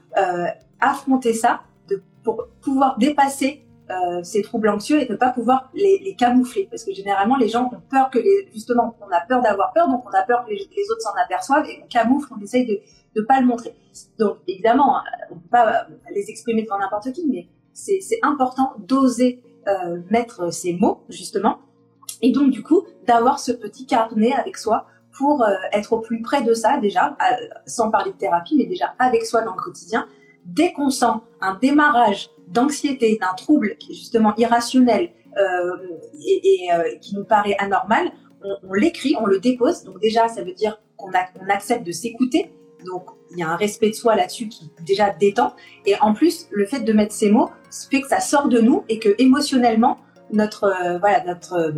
affronter 0.81 1.33
ça, 1.33 1.61
de 1.89 2.03
pour 2.25 2.49
pouvoir 2.61 2.99
dépasser 2.99 3.65
euh, 3.91 4.23
ces 4.23 4.43
troubles 4.43 4.69
anxieux 4.69 5.01
et 5.01 5.09
ne 5.09 5.17
pas 5.17 5.31
pouvoir 5.31 5.71
les, 5.73 5.99
les, 6.05 6.15
camoufler 6.15 6.69
parce 6.71 6.85
que 6.85 6.93
généralement 6.93 7.39
les 7.39 7.49
gens 7.49 7.71
ont 7.73 7.81
peur 7.91 8.11
que 8.11 8.19
les 8.19 8.51
justement 8.53 8.95
on 9.01 9.11
a 9.11 9.21
peur 9.27 9.41
d'avoir 9.41 9.73
peur 9.73 9.89
donc 9.89 10.05
on 10.07 10.15
a 10.15 10.23
peur 10.25 10.45
que 10.45 10.51
les, 10.51 10.91
autres 10.91 11.01
s'en 11.01 11.15
aperçoivent 11.25 11.65
et 11.65 11.81
on 11.83 11.87
camoufle 11.87 12.29
on 12.39 12.43
essaye 12.43 12.67
de 12.67 12.81
ne 13.17 13.25
pas 13.25 13.41
le 13.41 13.47
montrer 13.47 13.75
donc 14.19 14.41
évidemment 14.47 14.97
on 15.31 15.37
peut 15.37 15.49
pas 15.51 15.87
les 16.15 16.29
exprimer 16.29 16.65
devant 16.65 16.79
n'importe 16.79 17.13
qui 17.13 17.27
mais 17.27 17.49
c'est 17.73 18.19
important 18.23 18.75
d'oser 18.79 19.43
euh, 19.69 20.03
mettre 20.11 20.53
ces 20.53 20.75
mots 20.75 21.05
justement 21.09 21.61
et 22.23 22.33
donc 22.33 22.51
du 22.51 22.63
coup 22.63 22.85
d'avoir 23.07 23.39
ce 23.39 23.53
petit 23.53 23.87
carnet 23.87 24.33
avec 24.33 24.57
soi 24.57 24.87
pour 25.17 25.43
euh, 25.43 25.53
être 25.73 25.93
au 25.93 26.01
plus 26.01 26.23
près 26.23 26.43
de 26.43 26.55
ça 26.55 26.79
déjà 26.79 27.17
sans 27.67 27.91
parler 27.91 28.13
de 28.13 28.17
thérapie 28.17 28.57
mais 28.57 28.67
déjà 28.67 28.95
avec 28.99 29.25
soi 29.25 29.43
dans 29.43 29.55
le 29.55 29.61
quotidien 29.61 30.07
dès 30.49 30.73
qu'on 30.73 30.91
sent 30.91 31.07
un 31.41 31.57
démarrage 31.61 32.31
d'anxiété, 32.49 33.19
d'un 33.21 33.35
trouble 33.37 33.77
qui 33.79 33.93
est 33.93 33.95
justement 33.95 34.35
irrationnel 34.37 35.11
euh, 35.37 35.77
et, 36.27 36.69
euh, 36.73 36.97
qui 37.01 37.15
nous 37.15 37.25
paraît 37.25 37.57
anormal, 37.59 38.11
on, 38.43 38.73
l'écrit, 38.73 39.15
on 39.21 39.27
le 39.27 39.39
dépose. 39.39 39.85
Donc 39.85 40.01
déjà, 40.01 40.29
ça 40.29 40.43
veut 40.43 40.55
dire 40.55 40.81
qu'on 40.97 41.11
accepte 41.49 41.87
de 41.87 41.93
s'écouter. 41.93 42.53
Donc 42.87 43.05
il 43.31 43.39
y 43.39 43.43
a 43.43 43.49
un 43.49 43.57
respect 43.57 43.91
de 43.91 43.95
soi 43.95 44.15
là-dessus 44.17 44.49
qui 44.49 44.71
déjà 44.87 45.11
détend. 45.11 45.55
Et 45.85 45.95
en 46.01 46.15
plus, 46.15 46.47
le 46.51 46.65
fait 46.65 46.81
de 46.81 46.93
mettre 46.93 47.13
ces 47.13 47.31
mots 47.31 47.51
fait 47.91 48.01
que 48.01 48.09
ça 48.09 48.21
sort 48.21 48.49
de 48.49 48.61
nous 48.61 48.85
et 48.89 48.99
que 48.99 49.15
émotionnellement, 49.19 49.99
notre 50.33 50.99
voilà 51.01 51.25
notre 51.25 51.75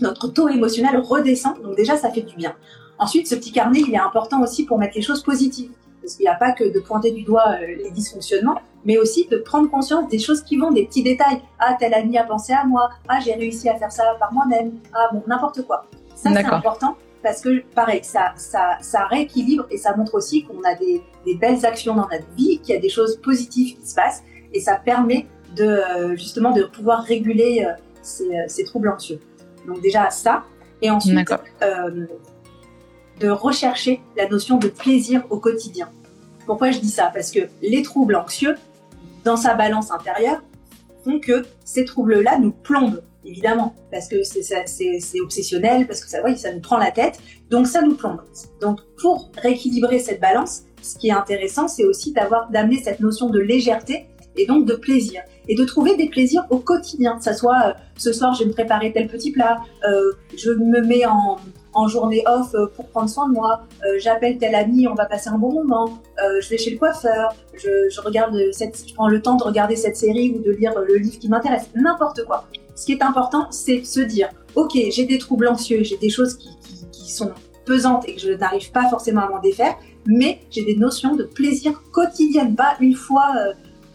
notre 0.00 0.28
taux 0.28 0.48
émotionnel 0.48 0.98
redescend. 0.98 1.60
Donc 1.62 1.76
déjà, 1.76 1.96
ça 1.96 2.10
fait 2.10 2.22
du 2.22 2.36
bien. 2.36 2.54
Ensuite, 2.98 3.26
ce 3.26 3.34
petit 3.34 3.52
carnet, 3.52 3.80
il 3.80 3.94
est 3.94 3.98
important 3.98 4.42
aussi 4.42 4.64
pour 4.66 4.78
mettre 4.78 4.94
les 4.94 5.02
choses 5.02 5.22
positives. 5.22 5.70
Parce 6.02 6.14
qu'il 6.16 6.24
n'y 6.24 6.30
a 6.30 6.34
pas 6.34 6.52
que 6.52 6.64
de 6.64 6.80
pointer 6.80 7.12
du 7.12 7.22
doigt 7.22 7.54
euh, 7.60 7.66
les 7.66 7.90
dysfonctionnements, 7.90 8.60
mais 8.84 8.98
aussi 8.98 9.26
de 9.30 9.36
prendre 9.36 9.70
conscience 9.70 10.08
des 10.08 10.18
choses 10.18 10.42
qui 10.42 10.56
vont, 10.56 10.70
des 10.70 10.86
petits 10.86 11.02
détails. 11.02 11.40
Ah, 11.58 11.76
tel 11.78 11.94
ami 11.94 12.16
a 12.18 12.24
pensé 12.24 12.52
à 12.52 12.64
moi. 12.64 12.90
Ah, 13.08 13.20
j'ai 13.20 13.34
réussi 13.34 13.68
à 13.68 13.76
faire 13.76 13.92
ça 13.92 14.04
par 14.18 14.32
moi-même. 14.32 14.72
Ah, 14.94 15.08
bon, 15.12 15.22
n'importe 15.26 15.62
quoi. 15.66 15.86
Ça, 16.14 16.30
c'est 16.32 16.44
important 16.44 16.96
parce 17.22 17.40
que, 17.42 17.62
pareil, 17.74 18.00
ça, 18.02 18.32
ça, 18.36 18.78
ça 18.80 19.04
rééquilibre 19.06 19.66
et 19.70 19.76
ça 19.76 19.94
montre 19.94 20.14
aussi 20.14 20.44
qu'on 20.44 20.62
a 20.64 20.74
des, 20.74 21.02
des, 21.26 21.34
belles 21.34 21.64
actions 21.66 21.94
dans 21.94 22.08
notre 22.08 22.30
vie, 22.36 22.60
qu'il 22.60 22.74
y 22.74 22.78
a 22.78 22.80
des 22.80 22.88
choses 22.88 23.16
positives 23.16 23.78
qui 23.78 23.86
se 23.86 23.94
passent 23.94 24.22
et 24.54 24.60
ça 24.60 24.76
permet 24.76 25.26
de, 25.54 25.64
euh, 25.64 26.16
justement, 26.16 26.52
de 26.52 26.64
pouvoir 26.64 27.02
réguler 27.02 27.66
euh, 27.66 27.72
ces, 28.02 28.30
ces 28.48 28.64
troubles 28.64 28.88
anxieux. 28.88 29.20
Donc 29.66 29.80
déjà 29.80 30.10
ça, 30.10 30.44
et 30.82 30.90
ensuite 30.90 31.30
euh, 31.62 32.06
de 33.20 33.28
rechercher 33.28 34.00
la 34.16 34.28
notion 34.28 34.56
de 34.56 34.68
plaisir 34.68 35.24
au 35.30 35.38
quotidien. 35.38 35.88
Pourquoi 36.46 36.70
je 36.70 36.78
dis 36.78 36.88
ça? 36.90 37.10
Parce 37.12 37.30
que 37.30 37.40
les 37.62 37.82
troubles 37.82 38.16
anxieux, 38.16 38.56
dans 39.24 39.36
sa 39.36 39.54
balance 39.54 39.90
intérieure, 39.90 40.42
font 41.04 41.20
que 41.20 41.44
ces 41.64 41.84
troubles-là 41.84 42.38
nous 42.38 42.52
plombent, 42.52 43.02
évidemment, 43.24 43.74
parce 43.90 44.08
que 44.08 44.22
c'est 44.22 45.20
obsessionnel, 45.20 45.86
parce 45.86 46.02
que 46.02 46.10
ça, 46.10 46.18
oui, 46.24 46.36
ça 46.36 46.52
nous 46.52 46.60
prend 46.60 46.78
la 46.78 46.90
tête, 46.90 47.20
donc 47.50 47.66
ça 47.66 47.82
nous 47.82 47.94
plombe. 47.94 48.22
Donc 48.60 48.80
pour 49.00 49.30
rééquilibrer 49.36 49.98
cette 49.98 50.20
balance, 50.20 50.62
ce 50.82 50.96
qui 50.98 51.08
est 51.08 51.12
intéressant, 51.12 51.68
c'est 51.68 51.84
aussi 51.84 52.12
d'avoir 52.12 52.50
d'amener 52.50 52.82
cette 52.82 53.00
notion 53.00 53.28
de 53.28 53.38
légèreté 53.38 54.06
et 54.36 54.46
donc 54.46 54.66
de 54.66 54.74
plaisir 54.74 55.22
et 55.50 55.56
de 55.56 55.64
trouver 55.64 55.96
des 55.96 56.08
plaisirs 56.08 56.46
au 56.48 56.58
quotidien. 56.58 57.16
Que 57.16 57.24
ça 57.24 57.34
soit 57.34 57.60
euh, 57.66 57.72
ce 57.96 58.12
soir, 58.12 58.32
je 58.34 58.44
vais 58.44 58.48
me 58.48 58.52
préparer 58.52 58.92
tel 58.92 59.08
petit 59.08 59.32
plat, 59.32 59.58
euh, 59.84 60.12
je 60.36 60.52
me 60.52 60.80
mets 60.80 61.04
en, 61.04 61.36
journée 61.88 62.22
off 62.26 62.54
euh, 62.54 62.66
pour 62.76 62.88
prendre 62.88 63.08
soin 63.08 63.28
de 63.28 63.34
moi, 63.34 63.62
j'appelle 63.98 64.38
tel 64.38 64.54
ami, 64.54 64.86
on 64.86 64.94
va 64.94 65.06
passer 65.06 65.28
un 65.28 65.38
bon 65.38 65.52
moment, 65.52 65.98
je 66.40 66.48
vais 66.48 66.58
chez 66.58 66.70
le 66.70 66.78
coiffeur, 66.78 67.34
je, 67.54 68.00
regarde 68.00 68.36
je 68.36 68.94
prends 68.94 69.08
le 69.08 69.20
temps 69.22 69.36
de 69.36 69.42
regarder 69.42 69.76
cette 69.76 69.96
série 69.96 70.34
ou 70.36 70.42
de 70.42 70.50
lire 70.50 70.72
le 70.78 70.96
livre 70.96 71.18
qui 71.18 71.28
m'intéresse, 71.28 71.68
n'importe 71.74 72.24
quoi. 72.26 72.44
Ce 72.76 72.86
qui 72.86 72.92
est 72.92 73.02
important, 73.02 73.46
c'est 73.50 73.82
se 73.84 74.00
dire, 74.00 74.28
ok, 74.54 74.72
j'ai 74.90 75.06
des 75.06 75.18
troubles 75.18 75.48
anxieux, 75.48 75.82
j'ai 75.82 75.96
des 75.96 76.10
choses 76.10 76.36
qui, 76.36 76.50
sont 77.10 77.32
pesantes 77.66 78.08
et 78.08 78.14
que 78.14 78.20
je 78.20 78.30
n'arrive 78.30 78.70
pas 78.70 78.88
forcément 78.88 79.22
à 79.22 79.28
m'en 79.28 79.40
défaire, 79.40 79.74
mais 80.06 80.42
j'ai 80.50 80.64
des 80.64 80.76
notions 80.76 81.16
de 81.16 81.24
plaisir 81.24 81.82
quotidienne, 81.90 82.54
pas 82.54 82.76
une 82.78 82.94
fois 82.94 83.32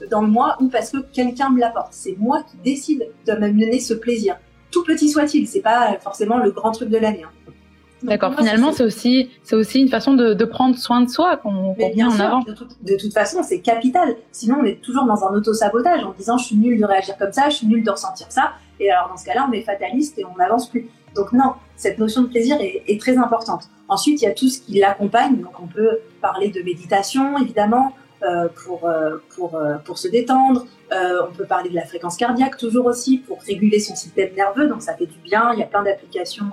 dans 0.09 0.21
le 0.21 0.27
mois 0.27 0.57
ou 0.59 0.67
parce 0.67 0.91
que 0.91 0.97
quelqu'un 1.13 1.49
me 1.49 1.59
l'apporte. 1.59 1.91
C'est 1.91 2.15
moi 2.17 2.43
qui 2.43 2.57
décide 2.57 3.07
de 3.25 3.33
m'amener 3.33 3.79
ce 3.79 3.93
plaisir. 3.93 4.37
Tout 4.71 4.83
petit 4.83 5.09
soit-il, 5.09 5.47
c'est 5.47 5.61
pas 5.61 5.97
forcément 6.01 6.37
le 6.37 6.51
grand 6.51 6.71
truc 6.71 6.89
de 6.89 6.97
l'année. 6.97 7.23
Hein. 7.23 7.51
D'accord. 8.03 8.35
Finalement, 8.37 8.71
c'est 8.71 8.83
aussi, 8.83 9.31
c'est 9.43 9.55
aussi 9.55 9.79
une 9.79 9.89
façon 9.89 10.13
de, 10.13 10.33
de, 10.33 10.45
prendre 10.45 10.77
soin 10.77 11.01
de 11.01 11.09
soi 11.09 11.37
qu'on 11.37 11.73
qu 11.73 12.03
en 12.03 12.19
avant. 12.19 12.41
De, 12.41 12.53
de, 12.53 12.97
toute 12.97 13.13
façon, 13.13 13.41
c'est 13.41 13.61
capital. 13.61 14.15
Sinon, 14.31 14.57
on 14.61 14.65
est 14.65 14.81
toujours 14.81 15.05
dans 15.05 15.23
un 15.23 15.33
auto-sabotage 15.33 16.03
en 16.03 16.13
disant 16.13 16.37
je 16.37 16.45
suis 16.45 16.55
nul 16.55 16.79
de 16.79 16.85
réagir 16.85 17.17
comme 17.17 17.31
ça, 17.31 17.49
je 17.49 17.55
suis 17.55 17.67
nul 17.67 17.83
de 17.83 17.89
ressentir 17.89 18.27
ça. 18.29 18.51
Et 18.79 18.91
alors, 18.91 19.09
dans 19.09 19.17
ce 19.17 19.25
cas-là, 19.25 19.47
on 19.49 19.53
est 19.53 19.61
fataliste 19.61 20.19
et 20.19 20.25
on 20.25 20.35
n'avance 20.37 20.69
plus. 20.69 20.89
Donc 21.15 21.31
non, 21.31 21.53
cette 21.77 21.97
notion 21.97 22.23
de 22.23 22.27
plaisir 22.27 22.57
est, 22.59 22.83
est, 22.87 22.99
très 22.99 23.17
importante. 23.17 23.69
Ensuite, 23.87 24.21
il 24.21 24.25
y 24.25 24.27
a 24.27 24.33
tout 24.33 24.49
ce 24.49 24.59
qui 24.59 24.79
l'accompagne. 24.79 25.37
Donc, 25.37 25.59
on 25.59 25.67
peut 25.67 25.99
parler 26.21 26.49
de 26.49 26.61
méditation, 26.61 27.37
évidemment. 27.37 27.93
Euh, 28.23 28.47
pour, 28.63 28.87
euh, 28.87 29.17
pour, 29.35 29.55
euh, 29.55 29.75
pour 29.83 29.97
se 29.97 30.07
détendre. 30.07 30.65
on 30.89 31.33
peut 31.33 31.45
parler 31.45 31.69
de 31.69 31.75
la 31.75 31.85
fréquence 31.85 32.15
cardiaque 32.15 32.57
toujours 32.57 32.85
aussi 32.85 33.17
pour 33.17 33.41
réguler 33.41 33.79
son 33.79 33.93
système 33.93 34.33
nerveux, 34.33 34.67
donc 34.67 34.81
ça 34.81 34.95
fait 34.95 35.05
du 35.05 35.17
bien. 35.19 35.51
Il 35.53 35.59
y 35.59 35.63
a 35.63 35.65
plein 35.65 35.83
d'applications 35.83 36.45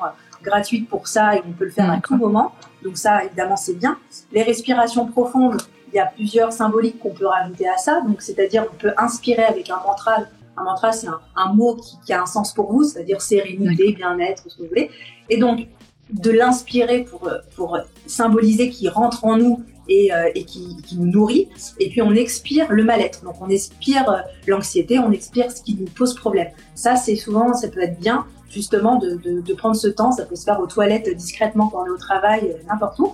gratuites 0.43 0.89
pour 0.89 1.07
ça 1.07 1.37
et 1.37 1.43
on 1.47 1.53
peut 1.53 1.67
le 1.67 1.71
faire 1.71 1.91
à 1.91 2.01
tout 2.01 2.17
moment. 2.17 2.53
Donc 2.83 2.99
ça, 2.99 3.25
évidemment, 3.25 3.57
c'est 3.57 3.75
bien. 3.75 3.97
Les 4.33 4.43
respirations 4.43 5.07
profondes, 5.07 5.63
il 5.93 5.97
y 5.97 6.01
a 6.01 6.07
plusieurs 6.07 6.53
symboliques 6.53 6.99
qu'on 6.99 7.15
peut 7.15 7.27
rajouter 7.27 7.69
à 7.69 7.77
ça. 7.77 8.01
Donc 8.01 8.23
c'est-à-dire 8.23 8.67
on 8.71 8.77
peut 8.77 8.93
inspirer 8.97 9.45
avec 9.45 9.71
un 9.71 9.77
mantra. 9.77 10.17
Un 10.57 10.65
mantra, 10.65 10.91
c'est 10.91 11.07
un, 11.07 11.21
un, 11.37 11.53
mot 11.55 11.77
qui, 11.77 11.97
qui, 12.05 12.13
a 12.13 12.23
un 12.23 12.27
sens 12.27 12.53
pour 12.53 12.73
vous, 12.73 12.83
c'est-à-dire 12.85 13.23
sérénité, 13.23 13.93
bien-être, 13.93 14.43
ce 14.49 14.57
que 14.57 14.63
vous 14.63 14.69
voulez. 14.69 14.91
Et 15.31 15.39
donc 15.39 15.69
de 16.11 16.31
l'inspirer 16.31 17.05
pour, 17.05 17.31
pour 17.57 17.79
symboliser 18.07 18.71
qu'il 18.71 18.89
rentre 18.91 19.25
en 19.25 19.37
nous 19.37 19.63
et, 19.89 20.13
euh, 20.13 20.31
et 20.35 20.45
qui, 20.45 20.77
qui, 20.83 20.97
nous 20.97 21.11
nourrit. 21.11 21.49
Et 21.81 21.89
puis 21.89 22.03
on 22.03 22.13
expire 22.15 22.67
le 22.71 22.85
mal-être. 22.85 23.25
Donc 23.25 23.37
on 23.41 23.49
expire 23.49 24.09
euh, 24.11 24.19
l'anxiété, 24.47 24.99
on 24.99 25.13
expire 25.13 25.51
ce 25.51 25.63
qui 25.63 25.75
nous 25.75 25.87
pose 25.87 26.15
problème. 26.15 26.49
Ça, 26.75 26.97
c'est 26.97 27.17
souvent, 27.17 27.55
ça 27.55 27.69
peut 27.69 27.83
être 27.83 27.99
bien 27.99 28.27
justement 28.51 28.99
de, 28.99 29.15
de, 29.17 29.41
de, 29.41 29.55
prendre 29.55 29.77
ce 29.77 29.89
temps. 29.89 30.13
Ça 30.13 30.25
peut 30.25 30.37
se 30.37 30.45
faire 30.45 30.61
aux 30.61 30.67
toilettes 30.67 31.09
discrètement 31.17 31.69
quand 31.69 31.83
on 31.83 31.87
est 31.87 31.91
au 31.91 31.99
travail, 31.99 32.41
euh, 32.45 32.63
n'importe 32.69 32.99
où. 32.99 33.13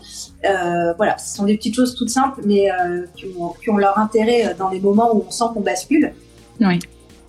Voilà, 0.96 1.16
ce 1.18 1.36
sont 1.36 1.44
des 1.44 1.56
petites 1.56 1.74
choses 1.74 1.94
toutes 1.94 2.10
simples, 2.10 2.40
mais 2.44 2.68
qui, 3.14 3.26
ont, 3.38 3.50
qui, 3.62 3.70
ont, 3.70 3.76
leur 3.76 3.98
intérêt 3.98 4.54
dans 4.58 4.68
les 4.68 4.80
moments 4.80 5.14
où 5.14 5.24
on 5.26 5.30
sent 5.30 5.44
qu'on 5.54 5.60
bascule. 5.60 6.12
Oui. 6.60 6.80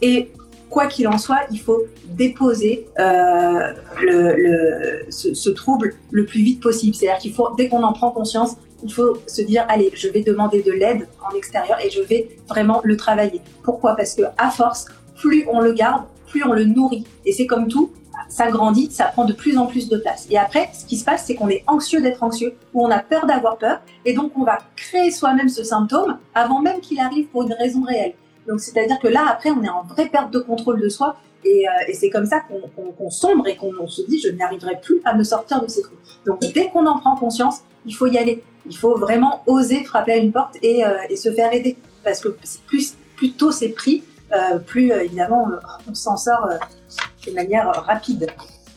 Et 0.02 0.32
quoi 0.70 0.88
qu'il 0.88 1.08
en 1.08 1.18
soit, 1.18 1.42
il 1.52 1.60
faut 1.60 1.84
déposer 2.06 2.88
euh, 3.00 3.74
le, 4.02 5.06
ce, 5.10 5.34
ce, 5.34 5.50
trouble 5.50 5.96
le 6.12 6.26
plus 6.26 6.42
vite 6.42 6.62
possible. 6.62 6.96
C'est-à-dire 6.96 7.20
qu'il 7.20 7.34
faut, 7.34 7.50
dès 7.58 7.70
qu'on 7.70 7.84
en 7.84 7.94
prend 7.94 8.12
conscience, 8.12 8.56
il 8.84 8.94
faut 8.94 9.18
se 9.28 9.42
dire 9.42 9.66
allez, 9.68 9.92
je 9.94 10.08
vais 10.08 10.22
demander 10.22 10.62
de 10.62 10.72
l'aide 10.72 11.08
en 11.30 11.36
extérieur 11.36 11.80
et 11.84 11.90
je 11.90 12.02
vais 12.02 12.38
vraiment 12.48 12.82
le 12.84 12.96
travailler. 12.98 13.42
Pourquoi? 13.64 13.96
Parce 13.96 14.16
que 14.16 14.24
à 14.38 14.52
force, 14.52 14.86
plus 15.16 15.46
on 15.52 15.60
le 15.60 15.74
garde, 15.74 16.04
plus 16.28 16.44
on 16.44 16.54
le 16.54 16.64
nourrit. 16.64 17.06
Et 17.26 17.34
c'est 17.34 17.48
comme 17.48 17.68
tout, 17.68 17.92
ça 18.30 18.50
grandit, 18.50 18.90
ça 18.92 19.06
prend 19.06 19.26
de 19.26 19.34
plus 19.34 19.58
en 19.58 19.66
plus 19.66 19.90
de 19.90 19.98
place. 19.98 20.28
Et 20.30 20.38
après, 20.38 20.70
ce 20.74 20.86
qui 20.86 20.98
se 20.98 21.04
passe, 21.04 21.26
c'est 21.26 21.36
qu'on 21.36 21.50
est 21.50 21.64
anxieux 21.68 22.02
d'être 22.02 22.24
anxieux, 22.24 22.54
ou 22.74 22.86
on 22.86 22.92
a 22.92 23.00
peur 23.00 23.26
d'avoir 23.26 23.58
peur, 23.58 23.82
et 24.06 24.14
donc 24.14 24.32
on 24.38 24.44
va 24.44 24.60
créer 24.76 25.12
soi-même 25.12 25.50
ce 25.50 25.64
symptôme 25.64 26.18
avant 26.36 26.62
même 26.62 26.80
qu'il 26.80 27.00
arrive 27.00 27.28
pour 27.28 27.44
une 27.44 27.54
raison 27.54 27.84
réelle. 27.84 28.14
Donc 28.48 28.60
c'est-à-dire 28.60 29.00
que 29.00 29.08
là, 29.08 29.26
après, 29.30 29.52
on 29.52 29.64
est 29.64 29.70
en 29.70 29.84
vraie 29.84 30.08
perte 30.08 30.32
de 30.32 30.40
contrôle 30.40 30.82
de 30.82 30.90
soi, 30.90 31.18
et, 31.46 31.68
euh, 31.68 31.72
et 31.88 31.94
c'est 31.94 32.10
comme 32.10 32.26
ça 32.26 32.42
qu'on 32.42 32.60
qu 32.62 32.92
qu 32.98 33.12
sombre 33.12 33.48
et 33.48 33.56
qu'on 33.56 33.88
se 33.88 34.02
dit, 34.08 34.20
je 34.20 34.30
n'arriverai 34.30 34.80
plus 34.82 35.02
à 35.06 35.16
me 35.16 35.24
sortir 35.24 35.62
de 35.62 35.68
ces 35.68 35.82
trucs. 35.82 35.98
Donc 36.26 36.40
dès 36.54 36.70
qu'on 36.70 36.86
en 36.86 37.00
prend 37.00 37.16
conscience, 37.16 37.62
il 37.86 37.96
faut 37.96 38.08
y 38.08 38.18
aller. 38.18 38.44
Il 38.70 38.76
faut 38.76 38.98
vraiment 38.98 39.44
oser 39.48 39.84
frapper 39.84 40.14
à 40.14 40.18
une 40.18 40.32
porte 40.32 40.56
et, 40.62 40.86
euh, 40.86 40.98
et 41.10 41.16
se 41.16 41.32
faire 41.32 41.54
aider. 41.54 41.78
Parce 42.04 42.20
que 42.20 42.30
plus, 42.68 42.96
plus 43.16 43.32
tôt 43.32 43.52
c'est 43.52 43.70
pris, 43.70 44.04
euh, 44.32 44.60
plus 44.60 44.92
euh, 44.92 45.04
évidemment 45.04 45.48
on 45.90 45.94
s'en 45.96 46.16
sort 46.16 46.48
euh, 46.52 46.58
de 47.28 47.34
manière 47.34 47.68
rapide. 47.88 48.28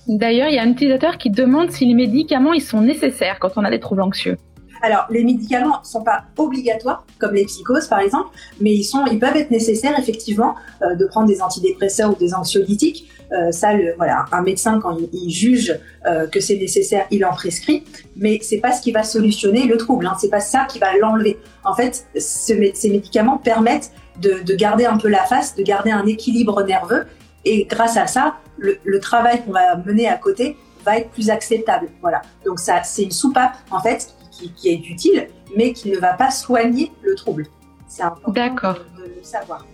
D'ailleurs, 0.09 0.49
il 0.49 0.55
y 0.55 0.59
a 0.59 0.63
un 0.63 0.71
utilisateur 0.71 1.19
qui 1.19 1.31
demande 1.31 1.71
si 1.71 1.85
les 1.85 1.95
médicaments 1.95 2.53
ils 2.55 2.63
sont 2.63 2.81
nécessaires 2.81 3.39
quand 3.39 3.51
on 3.57 3.65
a 3.65 3.71
des 3.71 3.79
troubles 3.79 4.03
anxieux. 4.03 4.39
Alors, 4.83 5.07
les 5.11 5.23
médicaments 5.23 5.81
ne 5.81 5.87
sont 5.87 6.03
pas 6.03 6.25
obligatoires, 6.37 7.07
comme 7.19 7.35
les 7.35 7.45
psychoses 7.45 7.87
par 7.87 8.01
exemple, 8.01 8.31
mais 8.61 8.73
ils, 8.75 8.85
sont, 8.85 9.07
ils 9.07 9.19
peuvent 9.19 9.37
être 9.37 9.53
nécessaires 9.53 9.97
effectivement 9.99 10.57
euh, 10.83 10.97
de 10.97 11.07
prendre 11.07 11.29
des 11.29 11.41
antidépresseurs 11.41 12.11
ou 12.11 12.17
des 12.17 12.35
anxiolytiques. 12.35 13.09
Euh, 13.31 13.51
ça, 13.53 13.73
le, 13.73 13.95
voilà, 13.97 14.27
un 14.33 14.43
médecin 14.43 14.81
quand 14.81 14.99
il, 14.99 15.09
il 15.13 15.31
juge 15.31 15.79
euh, 16.05 16.27
que 16.27 16.41
c'est 16.41 16.57
nécessaire, 16.57 17.07
il 17.11 17.25
en 17.25 17.33
prescrit, 17.33 17.85
mais 18.17 18.41
c'est 18.43 18.59
pas 18.59 18.73
ce 18.73 18.83
qui 18.83 18.93
va 18.93 19.05
solutionner 19.05 19.67
le 19.67 19.77
trouble. 19.77 20.07
Hein, 20.07 20.17
c'est 20.21 20.29
pas 20.29 20.41
ça 20.41 20.67
qui 20.69 20.79
va 20.79 20.97
l'enlever. 20.99 21.39
En 21.65 21.75
fait, 21.75 22.07
ce, 22.17 22.53
ces 22.75 22.91
médicaments 22.91 23.39
permettent 23.39 23.93
de, 24.21 24.43
de 24.45 24.55
garder 24.55 24.85
un 24.85 24.99
peu 24.99 25.09
la 25.09 25.25
face, 25.25 25.55
de 25.55 25.63
garder 25.63 25.93
un 25.93 26.07
équilibre 26.07 26.63
nerveux, 26.65 27.05
et 27.45 27.65
grâce 27.65 27.97
à 27.97 28.07
ça, 28.07 28.35
le, 28.59 28.79
le 28.85 29.01
travail 29.01 29.43
qu'on 29.45 29.53
va 29.53 29.77
mener 29.77 30.09
à 30.09 30.17
côté 30.17 30.57
va 30.85 30.99
être 30.99 31.11
plus 31.11 31.31
acceptable. 31.31 31.89
Voilà. 32.01 32.21
Donc 32.45 32.59
ça, 32.59 32.83
c'est 32.83 33.05
une 33.05 33.13
soupape 33.13 33.55
en 33.71 33.81
fait 33.81 34.13
qui, 34.33 34.51
qui, 34.53 34.71
est 34.71 34.91
utile, 34.91 35.29
mais 35.57 35.73
qui 35.73 35.91
ne 35.91 35.99
va 35.99 36.15
pas 36.15 36.31
soigner 36.31 36.91
le 37.03 37.15
trouble. 37.15 37.47
C'est 37.87 38.03
important 38.03 38.33
de, 38.33 39.03
de, 39.03 39.09
le 39.17 39.23
savoir. 39.23 39.65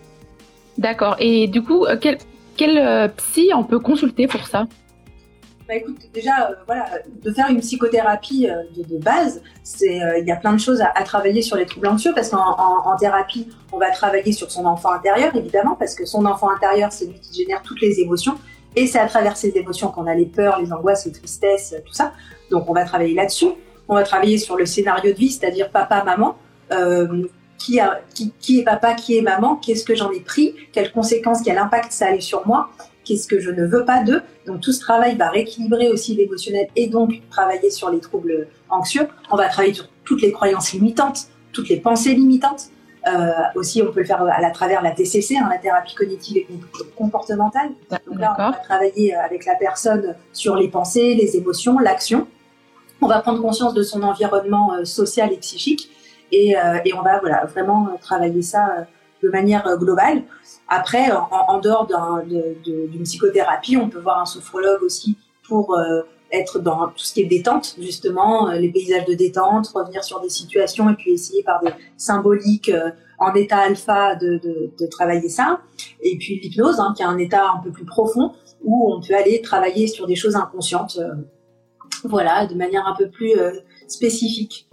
D'accord. 0.77 1.17
Et 1.19 1.47
du 1.47 1.62
coup, 1.62 1.87
euh, 1.87 1.97
quel, 1.99 2.19
quel 2.57 2.77
euh, 2.77 3.09
psy 3.09 3.50
on 3.55 3.65
peut 3.65 3.79
consulter 3.79 4.27
pour 4.27 4.47
ça? 4.47 4.67
Bah 5.69 5.75
écoute, 5.75 5.99
déjà, 6.15 6.49
euh, 6.49 6.55
voilà, 6.65 6.87
de 7.23 7.31
faire 7.31 7.50
une 7.50 7.61
psychothérapie 7.61 8.49
euh, 8.49 8.62
de, 8.75 8.83
de, 8.85 8.97
base, 8.97 9.43
c'est, 9.62 10.03
euh, 10.03 10.19
il 10.19 10.27
y 10.27 10.31
a 10.31 10.37
plein 10.37 10.55
de 10.55 10.59
choses 10.59 10.81
à, 10.81 10.91
à, 10.95 11.03
travailler 11.03 11.43
sur 11.43 11.59
les 11.59 11.67
troubles 11.67 11.88
anxieux 11.88 12.12
parce 12.15 12.31
qu'en 12.31 12.38
en, 12.38 12.91
en 12.91 12.97
thérapie, 12.97 13.47
on 13.71 13.77
va 13.77 13.91
travailler 13.91 14.33
sur 14.33 14.50
son 14.50 14.65
enfant 14.65 14.91
intérieur, 14.93 15.37
évidemment, 15.37 15.77
parce 15.79 15.95
que 15.95 16.07
son 16.07 16.25
enfant 16.25 16.49
intérieur, 16.49 16.91
c'est 16.91 17.05
lui 17.05 17.21
qui 17.21 17.43
génère 17.43 17.61
toutes 17.61 17.83
les 17.83 18.00
émotions. 18.00 18.37
Et 18.77 18.87
c'est 18.87 18.99
à 18.99 19.07
travers 19.09 19.37
ces 19.37 19.50
émotions 19.59 19.88
qu'on 19.88 20.07
a 20.07 20.15
les 20.15 20.25
peurs, 20.25 20.59
les 20.59 20.73
angoisses, 20.73 21.05
les 21.05 21.12
tristesses, 21.12 21.75
tout 21.85 21.93
ça. 21.93 22.15
Donc 22.50 22.71
on 22.71 22.73
va 22.73 22.87
travailler 22.87 23.12
là-dessus. 23.12 23.50
On 23.88 23.95
va 23.95 24.02
travailler 24.02 24.38
sur 24.38 24.57
le 24.57 24.66
scénario 24.66 25.12
de 25.12 25.16
vie, 25.16 25.30
c'est-à-dire 25.30 25.71
papa, 25.71 26.04
maman. 26.04 26.37
Euh, 26.73 27.26
qui, 27.59 27.80
a, 27.80 28.00
qui, 28.14 28.33
qui, 28.38 28.61
est 28.61 28.62
papa, 28.62 28.95
qui 28.95 29.16
est 29.16 29.23
maman, 29.23 29.57
qu'est-ce 29.57 29.85
que 29.85 29.95
j'en 29.95 30.12
ai 30.12 30.21
pris, 30.21 30.54
quelles 30.73 30.92
conséquences, 30.92 31.42
quel 31.42 31.59
impact 31.59 31.90
ça 31.90 32.07
a 32.07 32.14
eu 32.14 32.21
sur 32.21 32.47
moi, 32.47 32.71
qu'est-ce 33.04 33.26
que 33.26 33.40
je 33.40 33.50
ne 33.50 33.66
veux 33.66 33.85
pas 33.85 34.02
d'eux. 34.02 34.23
Donc 34.47 34.61
tout 34.61 34.73
ce 34.73 34.80
travail 34.80 35.16
va 35.16 35.30
rééquilibrer 35.30 35.88
aussi 35.88 36.14
l'émotionnel 36.14 36.68
et 36.76 36.87
donc 36.87 37.21
travailler 37.30 37.71
sur 37.71 37.90
les 37.90 38.00
troubles 38.00 38.49
anxieux. 38.71 39.09
On 39.30 39.37
va 39.37 39.49
travailler 39.49 39.75
sur 39.75 39.88
toutes 40.04 40.23
les 40.23 40.30
croyances 40.30 40.73
limitantes, 40.73 41.26
toutes 41.52 41.68
les 41.68 41.78
pensées 41.78 42.14
limitantes. 42.14 42.68
Euh, 43.07 43.30
aussi, 43.54 43.80
on 43.80 43.90
peut 43.90 44.00
le 44.00 44.07
faire 44.07 44.23
à, 44.23 44.40
la 44.40 44.50
travers 44.50 44.83
la 44.83 44.90
TCC, 44.90 45.37
hein, 45.37 45.49
la 45.50 45.59
thérapie 45.59 45.95
cognitive 45.95 46.37
et 46.37 46.47
comportementale. 46.97 47.71
Donc 47.90 48.18
là, 48.18 48.37
on 48.38 48.50
va 48.50 48.59
travailler 48.59 49.14
avec 49.14 49.47
la 49.47 49.54
personne 49.54 50.14
sur 50.33 50.57
les 50.57 50.68
pensées, 50.68 51.14
les 51.14 51.37
émotions, 51.37 51.78
l'action. 51.78 52.26
On 53.00 53.07
va 53.07 53.21
prendre 53.21 53.40
conscience 53.40 53.75
de 53.75 53.83
son 53.83 54.02
environnement 54.02 54.75
euh, 54.75 54.85
social 54.85 55.33
et 55.33 55.38
psychique 55.38 55.90
et, 56.33 56.59
euh, 56.59 56.78
et, 56.85 56.93
on 56.95 57.02
va 57.02 57.21
voilà, 57.21 57.47
vraiment 57.47 57.88
travailler 58.00 58.43
ça 58.43 58.87
de 59.23 59.28
manière 59.31 59.76
globale. 59.78 60.23
Après, 60.69 61.11
en, 61.11 61.28
en 61.31 61.59
dehors 61.59 61.87
d'une 61.87 63.02
psychothérapie, 63.02 63.76
on 63.76 63.88
peut 63.88 63.99
voir 63.99 64.21
un 64.21 64.26
sophrologue 64.26 64.83
aussi 64.83 65.17
pour 65.47 65.75
être 66.33 66.59
dans 66.59 66.88
tout 66.88 67.05
ce 67.05 67.14
qui 67.14 67.23
est 67.23 67.26
détente, 67.26 67.76
justement, 67.78 68.50
euh, 68.50 68.59
les 68.59 68.71
paysages 68.71 69.05
de 69.07 69.14
détente, 69.14 69.69
revenir 69.69 70.05
sur 70.05 70.21
des 70.21 70.28
situations 70.28 70.90
et 70.90 70.95
puis 70.95 71.12
essayer 71.12 71.43
par 71.43 71.61
des 71.62 71.71
symboliques 71.97 72.69
euh, 72.69 72.90
en 73.19 73.35
état 73.35 73.59
alpha 73.59 74.14
de, 74.17 74.38
de, 74.38 74.71
de 74.78 74.87
travailler 74.87 75.28
ça. 75.28 75.61
Et 76.02 76.17
puis 76.19 76.38
l'hypnose, 76.40 76.81
hein, 76.81 76.93
qui 76.97 77.02
est 77.02 77.07
un 77.07 77.19
état 77.19 77.45
un 77.57 77.62
peu 77.62 77.71
plus 77.71 77.85
profond, 77.87 78.33
où 78.62 78.93
on 78.93 79.00
peut 79.00 79.14
aller 79.14 79.40
travailler 79.40 79.87
sur 79.87 80.07
des 80.07 80.17
choses 80.17 80.37
inconscientes, 80.37 80.99
euh, 81.00 81.14
voilà, 82.05 82.47
de 82.47 82.55
manière 82.55 82.87
un 82.87 82.95
peu 82.95 83.09
plus 83.09 83.33
spécifique. 83.87 84.69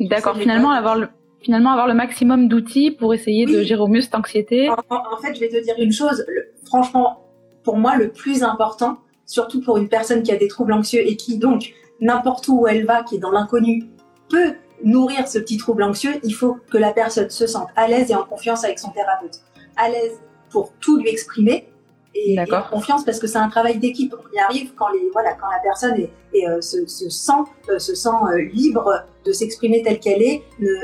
D'accord, 0.00 0.36
finalement, 0.36 0.70
avoir 0.70 0.96
le, 0.96 1.08
finalement 1.40 1.70
avoir 1.70 1.88
le 1.88 1.94
maximum 1.94 2.48
d'outils 2.48 2.90
pour 2.90 3.14
essayer 3.14 3.46
de 3.46 3.62
gérer 3.62 3.80
au 3.80 3.88
mieux 3.88 4.00
cette 4.00 4.14
anxiété. 4.14 4.68
En, 4.68 5.16
fait, 5.22 5.34
je 5.34 5.40
vais 5.40 5.48
te 5.48 5.62
dire 5.62 5.74
une 5.78 5.92
chose, 5.92 6.24
franchement, 6.64 7.26
pour 7.64 7.76
moi, 7.76 7.96
le 7.96 8.10
plus 8.10 8.42
important, 8.42 8.98
surtout 9.26 9.60
pour 9.60 9.76
une 9.76 9.88
personne 9.88 10.22
qui 10.22 10.32
a 10.32 10.36
des 10.36 10.48
troubles 10.48 10.72
anxieux 10.72 11.06
et 11.06 11.16
qui 11.16 11.38
donc, 11.38 11.74
n'importe 12.00 12.48
où 12.48 12.66
elle 12.66 12.84
va, 12.84 13.02
qui 13.02 13.16
est 13.16 13.18
dans 13.18 13.30
l'inconnu, 13.30 13.84
peut 14.28 14.54
nourrir 14.82 15.28
ce 15.28 15.38
petit 15.38 15.58
trouble 15.58 15.82
anxieux, 15.82 16.14
il 16.24 16.34
faut 16.34 16.56
que 16.70 16.78
la 16.78 16.92
personne 16.92 17.28
se 17.28 17.46
sente 17.46 17.68
à 17.76 17.86
l'aise 17.86 18.10
et 18.10 18.14
en 18.14 18.24
confiance 18.24 18.64
avec 18.64 18.78
son 18.78 18.90
thérapeute. 18.90 19.40
À 19.76 19.88
l'aise 19.90 20.20
pour 20.50 20.72
tout 20.80 20.98
lui 20.98 21.08
exprimer 21.08 21.69
et, 22.14 22.38
en 22.38 22.62
confiance 22.62 23.04
parce 23.04 23.18
que 23.18 23.26
c'est 23.26 23.38
un 23.38 23.48
travail 23.48 23.78
d'équipe. 23.78 24.14
On 24.18 24.36
y 24.36 24.40
arrive 24.40 24.72
quand, 24.74 24.88
les, 24.88 25.10
voilà, 25.12 25.32
quand 25.34 25.48
la 25.50 25.60
personne 25.62 25.94
est, 25.96 26.46
euh, 26.46 26.60
se, 26.60 26.86
sent, 26.86 27.32
euh, 27.68 27.78
se 27.78 27.94
sent 27.94 28.08
euh, 28.08 28.42
libre 28.52 29.04
de 29.24 29.32
s'exprimer 29.32 29.82
telle 29.82 30.00
qu'elle 30.00 30.22
est 30.22 30.42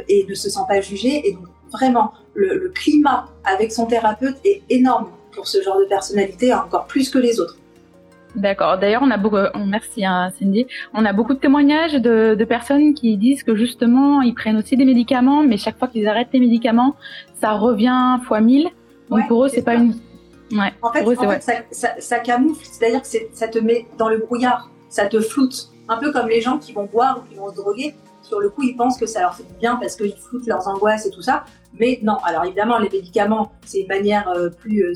et 0.08 0.26
ne 0.28 0.34
se 0.34 0.48
sent 0.48 0.60
pas 0.68 0.80
jugée. 0.80 1.28
Et 1.28 1.32
donc 1.32 1.46
vraiment, 1.72 2.12
le, 2.34 2.58
le 2.58 2.68
climat 2.70 3.26
avec 3.44 3.72
son 3.72 3.86
thérapeute 3.86 4.36
est 4.44 4.62
énorme 4.70 5.10
pour 5.32 5.46
ce 5.46 5.62
genre 5.62 5.78
de 5.78 5.84
personnalité, 5.84 6.54
encore 6.54 6.86
plus 6.86 7.10
que 7.10 7.18
les 7.18 7.40
autres. 7.40 7.56
D'accord. 8.36 8.78
D'ailleurs, 8.78 9.02
on 9.02 9.10
a 9.10 9.16
beaucoup, 9.16 9.36
merci 9.66 10.04
hein, 10.04 10.30
Cindy, 10.38 10.66
on 10.92 11.06
a 11.06 11.12
beaucoup 11.14 11.32
de 11.32 11.38
témoignages 11.38 11.94
de, 11.94 12.34
de, 12.38 12.44
personnes 12.44 12.92
qui 12.92 13.16
disent 13.16 13.42
que 13.42 13.56
justement, 13.56 14.20
ils 14.20 14.34
prennent 14.34 14.58
aussi 14.58 14.76
des 14.76 14.84
médicaments, 14.84 15.42
mais 15.42 15.56
chaque 15.56 15.78
fois 15.78 15.88
qu'ils 15.88 16.06
arrêtent 16.06 16.28
les 16.34 16.40
médicaments, 16.40 16.96
ça 17.40 17.52
revient 17.52 18.18
fois 18.24 18.40
mille. 18.40 18.68
Donc 19.08 19.26
pour 19.28 19.44
eux, 19.44 19.48
c'est 19.48 19.62
pas 19.62 19.74
une. 19.74 19.94
Ouais. 20.52 20.72
En 20.82 20.92
fait, 20.92 21.04
eux, 21.04 21.18
en 21.18 21.30
fait 21.30 21.42
ça, 21.42 21.52
ça, 21.70 21.88
ça, 21.98 22.18
camoufle, 22.20 22.64
c'est-à-dire 22.64 23.02
que 23.02 23.08
ça 23.32 23.48
te 23.48 23.58
met 23.58 23.86
dans 23.98 24.08
le 24.08 24.18
brouillard, 24.18 24.70
ça 24.88 25.06
te 25.06 25.20
floute, 25.20 25.70
un 25.88 25.96
peu 25.98 26.12
comme 26.12 26.28
les 26.28 26.40
gens 26.40 26.58
qui 26.58 26.72
vont 26.72 26.84
boire 26.84 27.22
ou 27.22 27.28
qui 27.28 27.36
vont 27.36 27.50
se 27.50 27.56
droguer. 27.56 27.94
Sur 28.22 28.40
le 28.40 28.50
coup, 28.50 28.62
ils 28.64 28.76
pensent 28.76 28.98
que 28.98 29.06
ça 29.06 29.20
leur 29.20 29.36
fait 29.36 29.44
du 29.44 29.54
bien 29.54 29.76
parce 29.76 29.94
qu'ils 29.94 30.16
floutent 30.16 30.48
leurs 30.48 30.66
angoisses 30.66 31.06
et 31.06 31.10
tout 31.10 31.22
ça. 31.22 31.44
Mais 31.78 32.00
non, 32.02 32.16
alors 32.24 32.44
évidemment, 32.44 32.78
les 32.78 32.88
médicaments, 32.88 33.52
c'est 33.64 33.80
une 33.80 33.88
manière 33.88 34.28
euh, 34.28 34.48
plus 34.48 34.82
euh, 34.82 34.94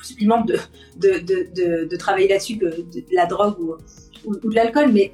supplémente 0.00 0.46
de, 0.48 0.58
de, 0.96 1.18
de, 1.18 1.84
de, 1.84 1.96
travailler 1.96 2.28
là-dessus 2.28 2.56
que 2.56 2.66
de 2.66 3.04
la 3.12 3.26
drogue 3.26 3.58
ou, 3.58 3.76
ou, 4.24 4.48
de 4.48 4.54
l'alcool, 4.54 4.92
mais 4.92 5.12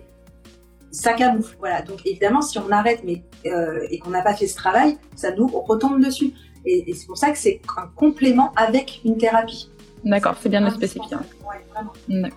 ça 0.90 1.12
camoufle. 1.14 1.56
Voilà. 1.58 1.82
Donc 1.82 2.06
évidemment, 2.06 2.42
si 2.42 2.58
on 2.58 2.70
arrête 2.70 3.02
mais, 3.04 3.22
euh, 3.46 3.86
et 3.90 3.98
qu'on 3.98 4.10
n'a 4.10 4.22
pas 4.22 4.34
fait 4.34 4.46
ce 4.46 4.56
travail, 4.56 4.98
ça 5.16 5.32
nous 5.32 5.46
retombe 5.46 6.04
dessus. 6.04 6.32
Et, 6.68 6.92
c'est 6.94 7.06
pour 7.06 7.16
ça 7.16 7.30
que 7.30 7.38
c'est 7.38 7.60
un 7.76 7.88
complément 7.96 8.52
avec 8.56 9.00
une 9.04 9.16
thérapie. 9.16 9.70
D'accord, 10.04 10.36
c'est 10.40 10.48
bien 10.48 10.60
de 10.60 10.70
spécifier. 10.70 11.16
Ouais, 11.16 11.64
vraiment. 11.72 12.28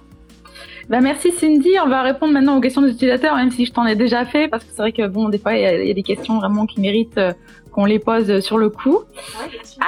Bah 0.90 1.00
merci 1.00 1.32
Cindy, 1.32 1.70
on 1.84 1.88
va 1.88 2.02
répondre 2.02 2.34
maintenant 2.34 2.58
aux 2.58 2.60
questions 2.60 2.82
des 2.82 2.92
utilisateurs, 2.92 3.36
même 3.36 3.52
si 3.52 3.66
je 3.66 3.72
t'en 3.72 3.86
ai 3.86 3.96
déjà 3.96 4.26
fait, 4.26 4.48
parce 4.48 4.64
que 4.64 4.72
c'est 4.72 4.82
vrai 4.82 4.92
que 4.92 5.08
bon, 5.08 5.30
des 5.30 5.38
fois 5.38 5.54
il 5.54 5.60
y, 5.60 5.88
y, 5.88 5.92
a 5.92 5.94
des 5.94 6.04
questions 6.04 6.38
vraiment 6.40 6.66
qui 6.66 6.82
méritent 6.82 7.20
qu'on 7.72 7.86
les 7.86 8.00
pose 8.00 8.40
sur 8.42 8.58
le 8.58 8.70
coup. 8.70 9.00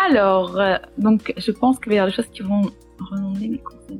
Alors, 0.07 0.59
euh, 0.59 0.75
donc 0.97 1.33
je 1.37 1.51
pense 1.51 1.79
qu'il 1.79 1.89
va 1.89 1.95
y 1.95 1.97
avoir 1.99 2.09
des 2.09 2.15
choses 2.15 2.31
qui 2.31 2.41
vont 2.41 2.61
renommer 2.99 3.47
mes 3.47 3.57
conseils. 3.57 3.99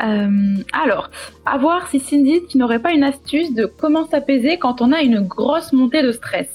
Euh, 0.00 0.62
alors, 0.72 1.10
à 1.44 1.58
voir 1.58 1.88
si 1.88 2.00
Cindy, 2.00 2.42
tu 2.48 2.56
n'aurais 2.58 2.78
pas 2.78 2.92
une 2.92 3.02
astuce 3.02 3.52
de 3.52 3.66
comment 3.66 4.06
s'apaiser 4.06 4.58
quand 4.58 4.80
on 4.80 4.92
a 4.92 5.02
une 5.02 5.20
grosse 5.20 5.72
montée 5.72 6.02
de 6.02 6.12
stress. 6.12 6.48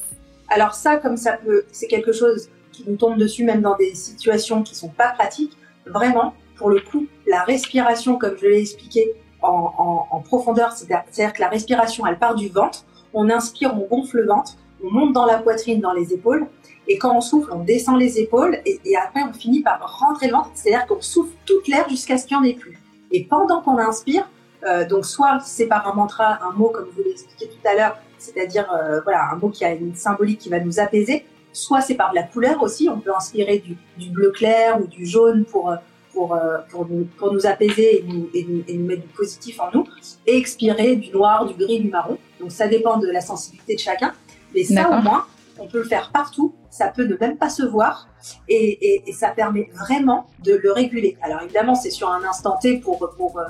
Alors 0.49 0.73
ça, 0.73 0.97
comme 0.97 1.17
ça 1.17 1.37
peut, 1.43 1.63
c'est 1.71 1.87
quelque 1.87 2.11
chose 2.11 2.49
qui 2.73 2.83
nous 2.87 2.97
tombe 2.97 3.17
dessus 3.17 3.45
même 3.45 3.61
dans 3.61 3.77
des 3.77 3.95
situations 3.95 4.63
qui 4.63 4.75
sont 4.75 4.89
pas 4.89 5.09
pratiques. 5.09 5.57
Vraiment, 5.85 6.33
pour 6.57 6.69
le 6.69 6.81
coup, 6.81 7.07
la 7.27 7.43
respiration, 7.43 8.17
comme 8.17 8.35
je 8.37 8.47
l'ai 8.47 8.59
expliqué 8.59 9.13
en, 9.41 10.21
profondeur, 10.25 10.71
c'est-à-dire 10.71 11.33
que 11.33 11.41
la 11.41 11.49
respiration, 11.49 12.05
elle 12.05 12.17
part 12.17 12.35
du 12.35 12.49
ventre. 12.49 12.85
On 13.13 13.29
inspire, 13.29 13.73
on 13.75 13.85
gonfle 13.87 14.17
le 14.17 14.27
ventre 14.27 14.57
on 14.83 14.91
monte 14.91 15.13
dans 15.13 15.25
la 15.25 15.37
poitrine, 15.37 15.79
dans 15.79 15.93
les 15.93 16.13
épaules, 16.13 16.47
et 16.87 16.97
quand 16.97 17.15
on 17.15 17.21
souffle, 17.21 17.49
on 17.53 17.63
descend 17.63 17.99
les 17.99 18.19
épaules, 18.19 18.57
et, 18.65 18.79
après 18.97 19.21
on 19.23 19.33
finit 19.33 19.61
par 19.61 19.79
rentrer 19.99 20.27
le 20.27 20.33
ventre, 20.33 20.51
c'est-à-dire 20.53 20.85
qu'on 20.85 21.01
souffle 21.01 21.31
toute 21.45 21.67
l'air 21.67 21.87
jusqu'à 21.89 22.17
ce 22.17 22.25
qu'il 22.25 22.37
n'y 22.37 22.43
en 22.43 22.45
ait 22.45 22.53
plus. 22.53 22.79
Et 23.11 23.23
pendant 23.25 23.61
qu'on 23.61 23.77
inspire, 23.77 24.29
euh, 24.65 24.85
donc 24.85 25.05
soit 25.05 25.39
c'est 25.43 25.67
par 25.67 25.87
un 25.87 25.93
mantra, 25.93 26.39
un 26.43 26.51
mot 26.51 26.69
comme 26.69 26.87
vous 26.95 27.03
l'ai 27.03 27.11
expliqué 27.11 27.47
tout 27.47 27.67
à 27.67 27.75
l'heure, 27.75 27.97
c'est-à-dire 28.17 28.71
euh, 28.73 29.01
voilà 29.01 29.29
un 29.31 29.35
mot 29.35 29.49
qui 29.49 29.63
a 29.65 29.71
une 29.73 29.95
symbolique 29.95 30.39
qui 30.39 30.49
va 30.49 30.59
nous 30.59 30.79
apaiser, 30.79 31.25
soit 31.53 31.81
c'est 31.81 31.95
par 31.95 32.11
de 32.11 32.15
la 32.15 32.23
couleur 32.23 32.61
aussi, 32.61 32.89
on 32.89 32.99
peut 32.99 33.15
inspirer 33.15 33.59
du, 33.59 34.09
bleu 34.09 34.31
clair 34.31 34.81
ou 34.81 34.87
du 34.87 35.05
jaune 35.05 35.45
pour 35.45 35.71
euh, 35.71 35.75
pour, 36.11 36.37
pour, 36.69 36.87
nous, 36.87 37.05
pour 37.17 37.33
nous 37.33 37.47
apaiser 37.47 38.01
et 38.01 38.03
nous, 38.03 38.29
et, 38.35 38.45
nous, 38.47 38.63
et 38.67 38.77
nous 38.77 38.85
mettre 38.85 39.01
du 39.01 39.07
positif 39.07 39.59
en 39.59 39.71
nous, 39.73 39.83
et 40.27 40.37
expirer 40.37 40.95
du 40.95 41.09
noir, 41.09 41.47
du 41.47 41.55
gris, 41.55 41.79
du 41.79 41.89
marron. 41.89 42.19
Donc 42.39 42.51
ça 42.51 42.67
dépend 42.67 42.97
de 42.97 43.07
la 43.07 43.19
sensibilité 43.19 43.73
de 43.73 43.79
chacun. 43.79 44.13
Mais 44.53 44.63
ça, 44.63 44.91
au 44.91 45.01
moins, 45.01 45.25
on 45.59 45.67
peut 45.67 45.79
le 45.79 45.85
faire 45.85 46.11
partout. 46.11 46.53
Ça 46.69 46.87
peut 46.87 47.05
ne 47.05 47.15
même 47.15 47.37
pas 47.37 47.49
se 47.49 47.63
voir. 47.63 48.07
Et, 48.47 49.03
ça 49.13 49.29
permet 49.29 49.69
vraiment 49.73 50.27
de 50.43 50.53
le 50.53 50.71
réguler. 50.71 51.17
Alors 51.21 51.41
évidemment, 51.41 51.75
c'est 51.75 51.91
sur 51.91 52.09
un 52.09 52.23
instant 52.23 52.57
T 52.61 52.77
pour, 52.77 52.99
pour 53.17 53.39
euh, 53.39 53.43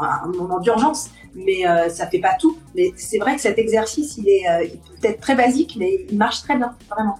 un 0.00 0.28
moment 0.28 0.60
d'urgence, 0.60 1.10
mais 1.34 1.66
euh, 1.66 1.88
ça 1.88 2.06
fait 2.06 2.18
pas 2.18 2.34
tout. 2.38 2.56
Mais 2.74 2.92
c'est 2.96 3.18
vrai 3.18 3.34
que 3.34 3.40
cet 3.40 3.58
exercice, 3.58 4.16
il 4.18 4.28
est, 4.28 4.48
euh, 4.48 4.66
peut 5.00 5.08
être 5.08 5.20
très 5.20 5.34
basique, 5.34 5.76
mais 5.78 6.06
il 6.08 6.16
marche 6.16 6.42
très 6.42 6.56
bien, 6.56 6.74
vraiment. 6.90 7.18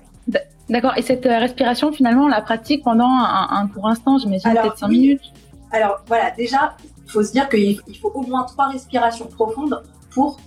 D'accord. 0.70 0.92
Et 0.96 1.02
cette 1.02 1.24
respiration, 1.24 1.92
finalement, 1.92 2.24
on 2.24 2.28
la 2.28 2.40
pratique 2.40 2.84
pendant 2.84 3.08
un, 3.08 3.48
un 3.50 3.66
court 3.66 3.88
instant, 3.88 4.18
j'imagine 4.18 4.52
peut-être 4.52 4.78
5 4.78 4.88
minutes. 4.88 5.20
Alors 5.72 6.00
voilà, 6.06 6.30
déjà, 6.30 6.76
il 7.04 7.10
faut 7.10 7.22
se 7.22 7.32
dire 7.32 7.48
qu'il 7.48 7.76
faut 8.00 8.12
au 8.14 8.22
moins 8.22 8.44
trois 8.44 8.68
respirations 8.68 9.26
profondes 9.26 9.82
pour 10.10 10.38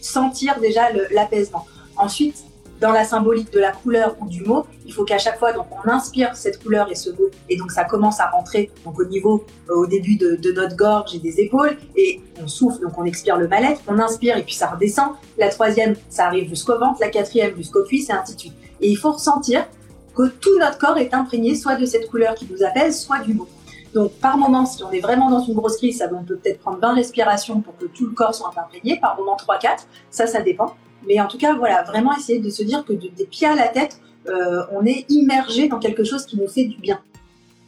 sentir 0.00 0.60
déjà 0.60 0.82
l'apaisement. 1.10 1.66
Ensuite, 1.96 2.44
dans 2.80 2.92
la 2.92 3.04
symbolique 3.04 3.52
de 3.52 3.60
la 3.60 3.72
couleur 3.72 4.16
ou 4.20 4.28
du 4.28 4.42
mot, 4.42 4.66
il 4.86 4.92
faut 4.92 5.04
qu'à 5.04 5.18
chaque 5.18 5.38
fois, 5.38 5.52
donc, 5.52 5.66
on 5.72 5.88
inspire 5.88 6.36
cette 6.36 6.62
couleur 6.62 6.90
et 6.90 6.94
ce 6.94 7.10
mot, 7.10 7.30
et 7.48 7.56
donc 7.56 7.70
ça 7.70 7.84
commence 7.84 8.20
à 8.20 8.28
rentrer 8.28 8.70
donc 8.84 8.98
au 8.98 9.04
niveau, 9.04 9.44
euh, 9.70 9.74
au 9.74 9.86
début 9.86 10.16
de, 10.16 10.52
notre 10.52 10.76
gorge 10.76 11.14
et 11.14 11.18
des 11.18 11.40
épaules, 11.40 11.78
et 11.96 12.20
on 12.42 12.46
souffle, 12.48 12.82
donc 12.82 12.98
on 12.98 13.04
expire 13.04 13.38
le 13.38 13.48
mal-être, 13.48 13.80
on 13.88 13.98
inspire 13.98 14.36
et 14.36 14.42
puis 14.42 14.54
ça 14.54 14.68
redescend. 14.68 15.12
La 15.38 15.48
troisième, 15.48 15.94
ça 16.10 16.26
arrive 16.26 16.48
jusqu'au 16.48 16.78
ventre, 16.78 16.98
la 17.00 17.08
quatrième 17.08 17.56
jusqu'au 17.56 17.84
cuisse, 17.84 18.10
et 18.10 18.12
ainsi 18.12 18.34
de 18.34 18.40
suite. 18.40 18.54
Et 18.80 18.90
il 18.90 18.96
faut 18.96 19.12
ressentir 19.12 19.66
que 20.14 20.28
tout 20.28 20.58
notre 20.58 20.78
corps 20.78 20.98
est 20.98 21.14
imprégné 21.14 21.54
soit 21.54 21.76
de 21.76 21.86
cette 21.86 22.08
couleur 22.08 22.34
qui 22.34 22.46
nous 22.50 22.62
apaise, 22.62 23.00
soit 23.00 23.20
du 23.20 23.34
mot. 23.34 23.48
Donc, 23.94 24.12
par 24.14 24.36
moment, 24.36 24.66
si 24.66 24.82
on 24.82 24.90
est 24.90 25.00
vraiment 25.00 25.30
dans 25.30 25.40
une 25.40 25.54
grosse 25.54 25.76
crise, 25.76 25.98
ça, 25.98 26.08
on 26.12 26.24
peut 26.24 26.36
peut-être 26.36 26.60
prendre 26.60 26.78
20 26.80 26.94
respirations 26.94 27.60
pour 27.60 27.76
que 27.76 27.86
tout 27.86 28.06
le 28.06 28.12
corps 28.12 28.34
soit 28.34 28.52
imprégné. 28.56 28.98
Par 29.00 29.16
moment, 29.16 29.36
3-4. 29.36 29.86
Ça, 30.10 30.26
ça 30.26 30.40
dépend. 30.42 30.74
Mais 31.06 31.20
en 31.20 31.26
tout 31.26 31.38
cas, 31.38 31.54
voilà, 31.54 31.82
vraiment 31.82 32.16
essayer 32.16 32.40
de 32.40 32.50
se 32.50 32.62
dire 32.62 32.84
que 32.84 32.92
des 32.92 33.26
pieds 33.26 33.46
à 33.46 33.54
la 33.54 33.68
tête, 33.68 34.00
euh, 34.26 34.64
on 34.72 34.84
est 34.84 35.04
immergé 35.10 35.68
dans 35.68 35.78
quelque 35.78 36.02
chose 36.02 36.26
qui 36.26 36.36
nous 36.36 36.48
fait 36.48 36.64
du 36.64 36.78
bien. 36.78 37.00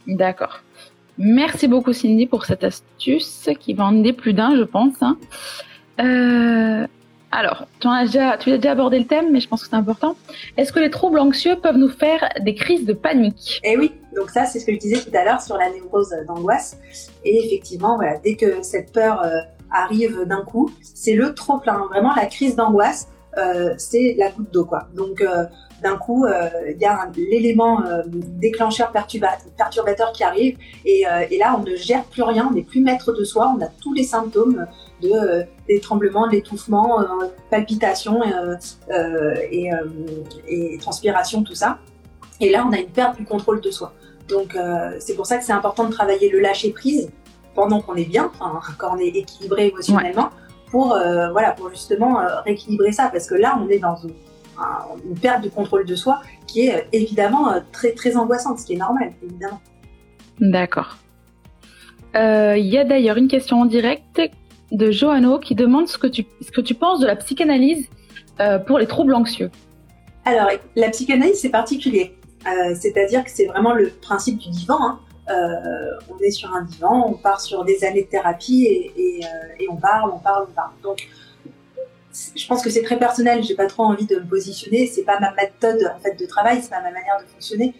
D'accord. 0.07 0.61
Merci 1.17 1.67
beaucoup 1.67 1.93
Cindy 1.93 2.27
pour 2.27 2.45
cette 2.45 2.63
astuce 2.63 3.49
qui 3.59 3.73
va 3.73 3.85
en 3.85 3.97
aider 3.97 4.13
plus 4.13 4.33
d'un, 4.33 4.55
je 4.55 4.63
pense. 4.63 4.95
Hein. 5.01 5.17
Euh, 5.99 6.87
alors, 7.31 7.67
tu 7.79 7.87
as, 7.87 8.05
déjà, 8.05 8.37
tu 8.37 8.51
déjà 8.51 8.71
abordé 8.71 8.99
le 8.99 9.05
thème, 9.05 9.31
mais 9.31 9.39
je 9.39 9.47
pense 9.47 9.63
que 9.63 9.69
c'est 9.69 9.75
important. 9.75 10.15
Est-ce 10.55 10.71
que 10.71 10.79
les 10.79 10.89
troubles 10.89 11.19
anxieux 11.19 11.57
peuvent 11.57 11.77
nous 11.77 11.89
faire 11.89 12.29
des 12.39 12.55
crises 12.55 12.85
de 12.85 12.93
panique? 12.93 13.59
Eh 13.63 13.77
oui, 13.77 13.93
donc 14.15 14.29
ça, 14.29 14.45
c'est 14.45 14.59
ce 14.59 14.65
que 14.65 14.73
je 14.73 14.79
disais 14.79 15.01
tout 15.01 15.15
à 15.15 15.25
l'heure 15.25 15.41
sur 15.41 15.57
la 15.57 15.69
névrose 15.69 16.15
d'angoisse. 16.27 16.77
Et 17.25 17.45
effectivement, 17.45 17.97
voilà, 17.97 18.17
dès 18.23 18.35
que 18.35 18.61
cette 18.61 18.93
peur 18.93 19.23
euh, 19.23 19.39
arrive 19.71 20.23
d'un 20.25 20.41
coup, 20.41 20.71
c'est 20.81 21.15
le 21.15 21.33
trop 21.33 21.57
plein. 21.59 21.85
Vraiment, 21.89 22.13
la 22.15 22.27
crise 22.27 22.55
d'angoisse, 22.55 23.09
euh, 23.37 23.73
c'est 23.77 24.15
la 24.17 24.31
goutte 24.31 24.51
d'eau, 24.53 24.65
quoi. 24.65 24.87
Donc, 24.95 25.21
euh, 25.21 25.45
d'un 25.81 25.97
coup, 25.97 26.25
euh, 26.25 26.49
il 26.69 26.81
y 26.81 26.85
a 26.85 27.09
l'élément 27.15 27.83
déclencheur 28.07 28.91
perturbateur 28.91 30.11
qui 30.11 30.23
arrive, 30.23 30.57
et, 30.85 31.03
là, 31.37 31.55
on 31.59 31.63
ne 31.63 31.75
gère 31.75 32.03
plus 32.05 32.23
rien, 32.23 32.47
on 32.49 32.53
n'est 32.53 32.63
plus 32.63 32.81
maître 32.81 33.13
de 33.13 33.23
soi, 33.23 33.53
on 33.57 33.61
a 33.63 33.67
tous 33.81 33.93
les 33.93 34.03
symptômes 34.03 34.65
de 35.01 35.43
des 35.67 35.79
tremblements, 35.79 36.27
de 36.27 36.31
l'étouffement, 36.31 36.99
palpitations 37.51 38.21
et, 39.51 39.69
et, 40.47 40.77
transpiration, 40.79 41.43
tout 41.43 41.55
ça. 41.55 41.77
Et 42.39 42.49
là, 42.49 42.65
on 42.67 42.73
a 42.73 42.79
une 42.79 42.89
perte 42.89 43.17
du 43.17 43.25
contrôle 43.25 43.61
de 43.61 43.71
soi. 43.71 43.93
Donc, 44.27 44.55
euh, 44.55 44.91
c'est 44.99 45.15
pour 45.15 45.25
ça 45.25 45.37
que 45.37 45.43
c'est 45.43 45.53
important 45.53 45.85
de 45.85 45.91
travailler 45.91 46.29
le 46.29 46.39
lâcher 46.39 46.71
prise 46.71 47.09
pendant 47.55 47.81
qu'on 47.81 47.95
est 47.95 48.05
bien, 48.05 48.31
quand 48.77 48.95
on 48.95 48.99
est 48.99 49.07
équilibré 49.07 49.67
émotionnellement, 49.67 50.29
pour 50.69 50.93
euh, 50.93 51.31
voilà, 51.31 51.51
pour 51.53 51.69
justement 51.69 52.19
euh, 52.19 52.41
rééquilibrer 52.41 52.91
ça, 52.91 53.09
parce 53.11 53.25
que 53.27 53.35
là, 53.35 53.59
on 53.59 53.69
est 53.69 53.79
dans 53.79 53.95
une, 53.95 54.13
une 55.05 55.17
perte 55.19 55.43
de 55.43 55.49
contrôle 55.49 55.85
de 55.85 55.95
soi 55.95 56.21
qui 56.47 56.67
est 56.67 56.87
évidemment 56.93 57.53
très 57.71 57.91
très 57.91 58.17
angoissante, 58.17 58.59
ce 58.59 58.65
qui 58.65 58.73
est 58.73 58.77
normal, 58.77 59.13
évidemment. 59.23 59.61
D'accord. 60.39 60.97
Il 62.15 62.65
y 62.65 62.77
a 62.77 62.83
d'ailleurs 62.83 63.17
une 63.17 63.27
question 63.27 63.61
en 63.61 63.65
direct 63.65 64.21
de 64.71 64.91
Johanno 64.91 65.39
qui 65.39 65.53
demande 65.53 65.87
ce 65.87 65.97
que 65.97 66.07
tu, 66.07 66.25
ce 66.41 66.51
que 66.51 66.61
tu 66.61 66.73
penses 66.73 66.99
de 66.99 67.05
la 67.05 67.15
psychanalyse 67.15 67.87
pour 68.65 68.79
les 68.79 68.87
troubles 68.87 69.13
anxieux. 69.13 69.51
Alors, 70.25 70.49
la 70.75 70.89
psychanalyse, 70.89 71.39
c'est 71.39 71.49
particulier. 71.49 72.17
Euh, 72.45 72.75
c'est-à-dire 72.79 73.23
que 73.23 73.31
c'est 73.31 73.45
vraiment 73.45 73.73
le 73.73 73.89
principe 73.89 74.37
du 74.37 74.49
divan. 74.49 74.77
Hein. 74.79 74.99
Euh, 75.29 76.13
on 76.13 76.17
est 76.19 76.31
sur 76.31 76.53
un 76.53 76.63
divan, 76.63 77.05
on 77.07 77.13
part 77.13 77.41
sur 77.41 77.65
des 77.65 77.83
années 77.83 78.03
de 78.03 78.09
thérapie 78.09 78.65
et, 78.65 79.21
euh, 79.23 79.65
on 79.69 79.75
parle, 79.75 80.11
on 80.13 80.19
parle, 80.19 80.47
on 80.49 80.53
parle. 80.53 80.71
Donc, 80.83 81.07
je 82.35 82.47
pense 82.47 82.63
que 82.63 82.69
c'est 82.69 82.83
très 82.83 82.97
personnel. 82.97 83.43
J'ai 83.43 83.55
pas 83.55 83.67
trop 83.67 83.83
envie 83.83 84.05
de 84.05 84.15
me 84.15 84.25
positionner. 84.25 84.87
C'est 84.87 85.03
pas 85.03 85.19
ma 85.19 85.33
méthode 85.33 85.91
en 85.95 85.99
fait 85.99 86.19
de 86.19 86.25
travail, 86.25 86.59
c'est 86.61 86.69
pas 86.69 86.81
ma 86.81 86.91
manière 86.91 87.17
de 87.21 87.25
fonctionner. 87.25 87.73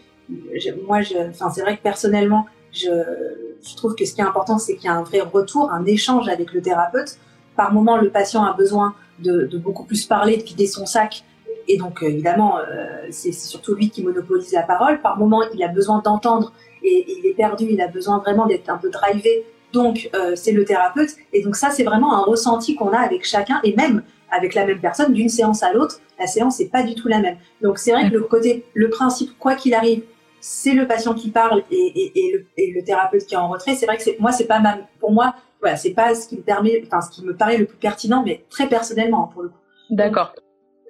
moi, 0.86 1.00
enfin, 1.30 1.50
c'est 1.50 1.62
vrai 1.62 1.78
que 1.78 1.82
personnellement, 1.82 2.46
je, 2.72 2.90
trouve 3.76 3.96
que 3.96 4.06
ce 4.06 4.14
qui 4.14 4.22
est 4.22 4.26
important, 4.26 4.58
c'est 4.58 4.76
qu'il 4.76 4.86
y 4.86 4.94
a 4.94 4.96
un 4.96 5.04
vrai 5.04 5.22
retour, 5.22 5.72
un 5.72 5.86
échange 5.86 6.28
avec 6.28 6.54
le 6.54 6.62
thérapeute. 6.62 7.18
Par 7.56 7.74
moment, 7.74 7.98
le 7.98 8.10
patient 8.10 8.44
a 8.44 8.54
besoin 8.54 8.96
de, 9.20 9.50
beaucoup 9.58 9.84
plus 9.84 10.06
parler, 10.06 10.38
de 10.38 10.44
vider 10.44 10.68
son 10.68 10.86
sac 10.86 11.24
et 11.68 11.78
donc, 11.78 12.02
euh, 12.02 12.08
évidemment, 12.08 12.60
euh, 12.60 13.08
c'est 13.12 13.32
surtout 13.32 13.76
lui 13.76 13.90
qui 13.90 14.04
monopolise 14.04 14.54
la 14.54 14.64
parole. 14.64 15.02
Par 15.02 15.18
moment, 15.18 15.44
il 15.54 15.62
a 15.64 15.68
besoin 15.68 16.02
d'entendre 16.04 16.54
et, 16.84 17.06
il 17.08 17.26
est 17.26 17.34
perdu, 17.34 17.68
il 17.70 17.82
a 17.82 17.88
besoin 17.88 18.20
vraiment 18.20 18.46
d'être 18.46 18.70
un 18.70 18.78
peu 18.78 18.90
drivé. 18.90 19.46
Donc, 19.74 20.10
euh, 20.16 20.36
c'est 20.36 20.54
le 20.54 20.64
thérapeute. 20.64 21.10
Et 21.34 21.44
donc, 21.44 21.56
ça, 21.56 21.70
c'est 21.70 21.84
vraiment 21.84 22.16
un 22.16 22.22
ressenti 22.22 22.76
qu'on 22.76 22.92
a 22.92 23.00
avec 23.00 23.26
chacun 23.26 23.60
et 23.64 23.76
même 23.76 24.04
avec 24.32 24.54
la 24.54 24.66
même 24.66 24.80
personne 24.80 25.14
d'une 25.14 25.30
séance 25.30 25.64
à 25.64 25.74
l'autre. 25.74 26.00
La 26.20 26.28
séance 26.28 26.60
n'est 26.60 26.68
pas 26.68 26.84
du 26.84 26.96
tout 26.96 27.08
la 27.08 27.20
même. 27.20 27.38
Donc, 27.62 27.78
c'est 27.78 27.92
vrai 27.92 28.10
que 28.10 28.14
le 28.14 28.22
côté, 28.22 28.66
le 28.74 28.90
principe, 28.90 29.38
quoi 29.38 29.56
qu'il 29.56 29.74
arrive, 29.74 30.04
c'est 30.40 30.74
le 30.74 30.88
patient 30.88 31.14
qui 31.14 31.30
parle 31.30 31.64
et, 31.72 32.12
le, 32.58 32.84
thérapeute 32.84 33.26
qui 33.26 33.36
est 33.36 33.38
en 33.38 33.50
retrait. 33.50 33.76
C'est 33.76 33.86
vrai 33.86 33.98
que 33.98 34.04
c'est, 34.04 34.20
moi, 34.20 34.32
c'est 34.32 34.46
pas 34.46 34.60
ma, 34.60 34.78
pour 35.00 35.12
moi, 35.12 35.36
voilà, 35.62 35.76
c'est 35.76 35.94
pas 35.94 36.14
ce 36.16 36.28
qui 36.28 36.38
me 36.38 36.42
permet, 36.42 36.84
enfin, 36.86 37.02
ce 37.02 37.10
qui 37.10 37.24
me 37.24 37.36
paraît 37.36 37.58
le 37.58 37.66
plus 37.66 37.78
pertinent, 37.78 38.24
mais 38.24 38.46
très 38.50 38.68
personnellement, 38.68 39.26
hein, 39.26 39.30
pour 39.34 39.44
le 39.44 39.50
coup. 39.50 39.58
D'accord. 39.90 40.34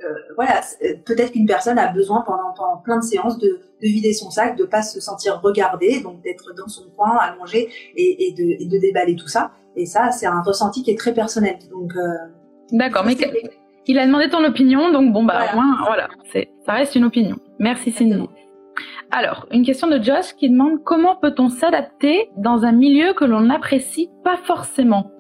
Euh, 0.04 0.13
voilà, 0.36 0.62
euh, 0.84 0.93
peut-être 1.06 1.32
qu'une 1.32 1.47
personne 1.47 1.80
a 1.80 1.88
besoin 1.88 2.21
pendant, 2.21 2.78
plein 2.84 3.00
de 3.00 3.04
séances 3.04 3.39
de, 3.39 3.60
vider 3.82 4.13
son 4.13 4.30
sac, 4.30 4.56
de 4.56 4.65
pas 4.65 4.82
se 4.82 5.00
sentir 5.00 5.39
regardé, 5.41 6.02
donc 6.02 6.21
d'être 6.21 6.54
dans 6.56 6.67
son 6.67 6.89
coin, 6.95 7.15
allongé 7.17 7.69
et, 7.95 8.34
de, 8.34 8.78
déballer 8.80 9.15
tout 9.15 9.28
ça. 9.28 9.52
Et 9.76 9.86
ça, 9.86 10.12
c'est 10.12 10.26
un 10.26 10.41
ressenti 10.41 10.84
qui 10.84 10.91
est 10.91 10.97
très 10.97 11.13
personnel. 11.13 11.58
Donc, 11.71 11.95
euh, 11.95 12.02
d'accord, 12.71 13.03
mais 13.06 13.15
il 13.88 13.97
a 13.99 14.06
demandé 14.06 14.30
ton 14.30 14.43
opinion, 14.43 14.91
donc 14.91 15.13
bon 15.13 15.23
bah 15.23 15.36
voilà. 15.38 15.53
au 15.53 15.56
moins 15.56 15.77
voilà, 15.86 16.10
ça 16.65 16.73
reste 16.73 16.95
une 16.95 17.06
opinion. 17.06 17.38
Merci 17.60 17.91
Cindy. 17.91 18.27
Alors, 19.10 19.47
une 19.51 19.65
question 19.65 19.88
de 19.88 20.01
Josh 20.01 20.34
qui 20.38 20.49
demande 20.49 20.84
comment 20.84 21.15
peut-on 21.15 21.49
s'adapter 21.49 22.30
dans 22.36 22.65
un 22.65 22.73
milieu 22.73 23.13
que 23.13 23.23
l'on 23.23 23.39
n'apprécie 23.41 24.10
pas 24.23 24.36
forcément? 24.36 25.12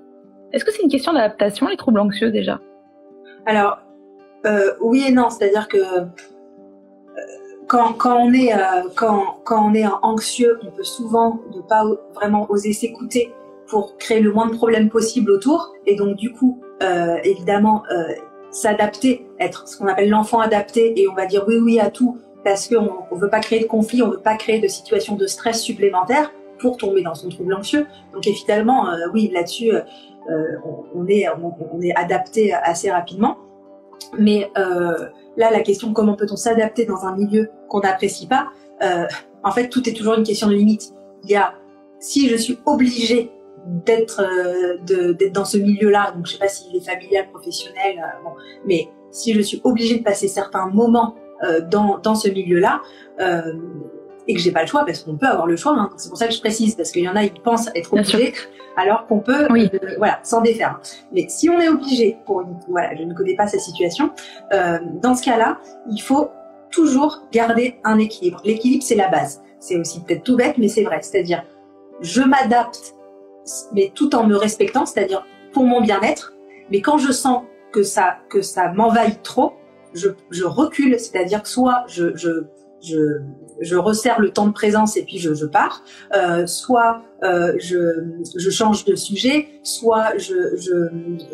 Est-ce 0.51 0.65
que 0.65 0.71
c'est 0.71 0.83
une 0.83 0.89
question 0.89 1.13
d'adaptation, 1.13 1.67
les 1.67 1.77
troubles 1.77 1.99
anxieux 1.99 2.31
déjà? 2.31 2.59
Alors, 3.45 3.79
euh, 4.45 4.73
oui 4.81 5.05
et 5.07 5.11
non, 5.11 5.29
c'est-à-dire 5.29 5.69
que 5.69 5.77
euh, 5.77 6.05
quand, 7.67 7.93
quand, 7.93 8.17
on 8.17 8.33
est, 8.33 8.53
euh, 8.53 8.89
quand, 8.95 9.39
quand, 9.45 9.69
on 9.69 9.73
est 9.73 9.85
anxieux, 10.01 10.59
on 10.63 10.71
peut 10.71 10.83
souvent 10.83 11.39
ne 11.55 11.61
pas 11.61 11.83
vraiment 12.13 12.45
oser 12.49 12.73
s'écouter 12.73 13.33
pour 13.67 13.97
créer 13.97 14.19
le 14.19 14.31
moins 14.31 14.47
de 14.47 14.55
problèmes 14.55 14.89
possible 14.89 15.31
autour, 15.31 15.73
et 15.85 15.95
donc 15.95 16.15
du 16.15 16.31
coup, 16.31 16.61
évidemment, 17.23 17.83
s'adapter, 18.51 19.27
être 19.39 19.67
ce 19.67 19.77
qu'on 19.77 19.87
appelle 19.87 20.09
l'enfant 20.09 20.39
adapté, 20.39 20.99
et 20.99 21.07
on 21.07 21.13
va 21.13 21.25
dire 21.25 21.43
oui 21.47 21.57
oui 21.57 21.79
à 21.79 21.89
tout 21.89 22.17
parce 22.43 22.67
qu'on 22.67 23.15
ne 23.15 23.19
veut 23.19 23.29
pas 23.29 23.39
créer 23.39 23.59
de 23.59 23.65
conflit, 23.65 24.01
on 24.01 24.07
ne 24.07 24.13
veut 24.13 24.21
pas 24.21 24.35
créer 24.35 24.59
de 24.59 24.67
situation 24.67 25.15
de 25.15 25.27
stress 25.27 25.61
supplémentaire 25.61 26.31
pour 26.59 26.77
tomber 26.77 27.01
dans 27.01 27.15
son 27.15 27.29
trouble 27.29 27.53
anxieux. 27.53 27.85
Donc 28.13 28.25
évidemment, 28.25 28.87
oui, 29.13 29.29
là-dessus, 29.33 29.71
on, 30.29 31.07
est, 31.07 31.25
on, 31.29 31.81
est 31.81 31.93
adapté 31.95 32.53
assez 32.53 32.89
rapidement. 32.89 33.37
Mais 34.17 34.49
euh, 34.57 35.09
là, 35.35 35.51
la 35.51 35.61
question 35.61 35.93
comment 35.93 36.15
peut-on 36.15 36.35
s'adapter 36.35 36.85
dans 36.85 37.05
un 37.05 37.15
milieu 37.15 37.49
qu'on 37.67 37.81
n'apprécie 37.81 38.27
pas, 38.27 38.47
euh, 38.83 39.05
en 39.43 39.51
fait, 39.51 39.69
tout 39.69 39.87
est 39.89 39.93
toujours 39.93 40.15
une 40.15 40.23
question 40.23 40.47
de 40.47 40.53
limite. 40.53 40.93
Il 41.23 41.29
y 41.29 41.35
a, 41.35 41.53
si 41.99 42.29
je 42.29 42.35
suis 42.35 42.59
obligée 42.65 43.31
d'être 43.67 44.21
euh, 44.21 45.13
d'être 45.13 45.33
dans 45.33 45.45
ce 45.45 45.57
milieu-là, 45.57 46.11
donc 46.15 46.25
je 46.25 46.33
sais 46.33 46.37
pas 46.37 46.47
s'il 46.47 46.75
est 46.75 46.81
familial, 46.81 47.29
professionnel, 47.29 47.97
euh, 47.97 48.23
bon, 48.23 48.31
mais 48.65 48.89
si 49.11 49.33
je 49.33 49.41
suis 49.41 49.61
obligée 49.63 49.99
de 49.99 50.03
passer 50.03 50.27
certains 50.27 50.67
moments 50.67 51.15
euh, 51.43 51.61
dans, 51.61 51.97
dans 51.97 52.15
ce 52.15 52.29
milieu-là, 52.29 52.81
et 54.29 54.35
que 54.35 54.41
j'ai 54.41 54.51
pas 54.51 54.61
le 54.61 54.67
choix 54.67 54.85
parce 54.85 55.03
qu'on 55.03 55.15
peut 55.15 55.25
avoir 55.25 55.47
le 55.47 55.55
choix. 55.55 55.73
Hein. 55.73 55.89
C'est 55.95 56.09
pour 56.09 56.17
ça 56.17 56.27
que 56.27 56.33
je 56.33 56.39
précise 56.41 56.75
parce 56.75 56.91
qu'il 56.91 57.03
y 57.03 57.09
en 57.09 57.15
a 57.15 57.25
qui 57.27 57.39
pensent 57.39 57.69
être 57.73 57.93
obligés 57.93 58.33
alors 58.75 59.07
qu'on 59.07 59.21
peut 59.21 59.47
oui. 59.49 59.71
voilà 59.97 60.19
s'en 60.21 60.41
défaire. 60.41 60.81
Mais 61.13 61.25
si 61.29 61.49
on 61.49 61.59
est 61.59 61.69
obligé 61.69 62.17
pour 62.25 62.41
une, 62.41 62.59
voilà, 62.67 62.93
je 62.95 63.03
ne 63.03 63.13
connais 63.13 63.35
pas 63.35 63.47
sa 63.47 63.57
situation, 63.57 64.11
dans 64.51 65.15
ce 65.15 65.23
cas-là, 65.23 65.59
il 65.89 66.01
faut 66.01 66.29
toujours 66.71 67.23
garder 67.31 67.79
un 67.85 67.97
équilibre. 67.99 68.41
L'équilibre 68.43 68.83
c'est 68.83 68.95
la 68.95 69.07
base. 69.07 69.41
C'est 69.59 69.77
aussi 69.77 70.03
peut-être 70.03 70.23
tout 70.23 70.35
bête 70.35 70.57
mais 70.57 70.67
c'est 70.67 70.83
vrai. 70.83 70.99
C'est-à-dire 71.01 71.43
je 72.01 72.21
m'adapte 72.21 72.96
mais 73.73 73.91
tout 73.93 74.15
en 74.15 74.25
me 74.25 74.35
respectant, 74.35 74.85
c'est-à-dire 74.85 75.25
pour 75.53 75.63
mon 75.63 75.81
bien-être. 75.81 76.33
Mais 76.71 76.81
quand 76.81 76.97
je 76.97 77.11
sens 77.11 77.43
que 77.71 77.83
ça 77.83 78.17
que 78.29 78.41
ça 78.41 78.71
m'envahit 78.73 79.21
trop, 79.23 79.53
je, 79.93 80.09
je 80.29 80.43
recule, 80.43 80.99
c'est-à-dire 80.99 81.43
que 81.43 81.49
soit 81.49 81.85
je, 81.87 82.15
je 82.15 82.45
je, 82.81 83.21
je 83.61 83.75
resserre 83.75 84.19
le 84.19 84.29
temps 84.29 84.47
de 84.47 84.53
présence 84.53 84.97
et 84.97 85.03
puis 85.03 85.17
je, 85.17 85.33
je 85.33 85.45
pars, 85.45 85.83
euh, 86.15 86.45
soit 86.45 87.01
euh, 87.23 87.53
je, 87.59 87.77
je 88.35 88.49
change 88.49 88.85
de 88.85 88.95
sujet, 88.95 89.47
soit 89.63 90.17
je, 90.17 90.55
je, 90.57 90.89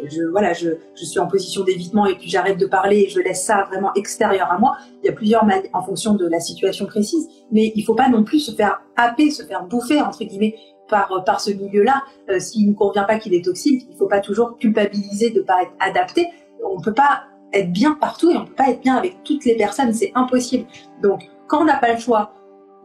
je 0.09 0.23
voilà, 0.31 0.53
je, 0.53 0.69
je 0.95 1.05
suis 1.05 1.19
en 1.19 1.27
position 1.27 1.63
d'évitement 1.63 2.05
et 2.05 2.15
puis 2.15 2.29
j'arrête 2.29 2.57
de 2.57 2.65
parler 2.65 3.05
et 3.07 3.09
je 3.09 3.19
laisse 3.19 3.43
ça 3.43 3.67
vraiment 3.69 3.93
extérieur 3.95 4.51
à 4.51 4.57
moi. 4.57 4.77
Il 5.03 5.07
y 5.07 5.09
a 5.09 5.13
plusieurs 5.13 5.45
manières 5.45 5.69
en 5.73 5.83
fonction 5.83 6.13
de 6.13 6.25
la 6.27 6.39
situation 6.39 6.85
précise, 6.85 7.27
mais 7.51 7.73
il 7.75 7.83
faut 7.83 7.95
pas 7.95 8.09
non 8.09 8.23
plus 8.23 8.39
se 8.39 8.51
faire 8.51 8.81
happer, 8.95 9.29
se 9.29 9.43
faire 9.43 9.65
bouffer 9.65 10.01
entre 10.01 10.23
guillemets 10.23 10.55
par 10.89 11.23
par 11.25 11.39
ce 11.39 11.51
milieu-là. 11.51 12.03
Euh, 12.29 12.39
S'il 12.39 12.69
ne 12.69 12.73
convient 12.73 13.03
pas 13.03 13.17
qu'il 13.17 13.33
est 13.33 13.45
toxique, 13.45 13.87
il 13.89 13.97
faut 13.97 14.07
pas 14.07 14.19
toujours 14.19 14.57
culpabiliser 14.57 15.31
de 15.31 15.41
pas 15.41 15.63
être 15.63 15.73
adapté. 15.79 16.27
On 16.63 16.81
peut 16.81 16.93
pas 16.93 17.23
être 17.53 17.71
bien 17.71 17.93
partout 17.99 18.31
et 18.31 18.37
on 18.37 18.45
peut 18.45 18.53
pas 18.53 18.69
être 18.69 18.81
bien 18.81 18.95
avec 18.95 19.23
toutes 19.23 19.45
les 19.45 19.55
personnes, 19.55 19.93
c'est 19.93 20.11
impossible. 20.15 20.65
Donc 21.01 21.29
quand 21.47 21.61
on 21.61 21.65
n'a 21.65 21.77
pas 21.77 21.93
le 21.93 21.99
choix, 21.99 22.33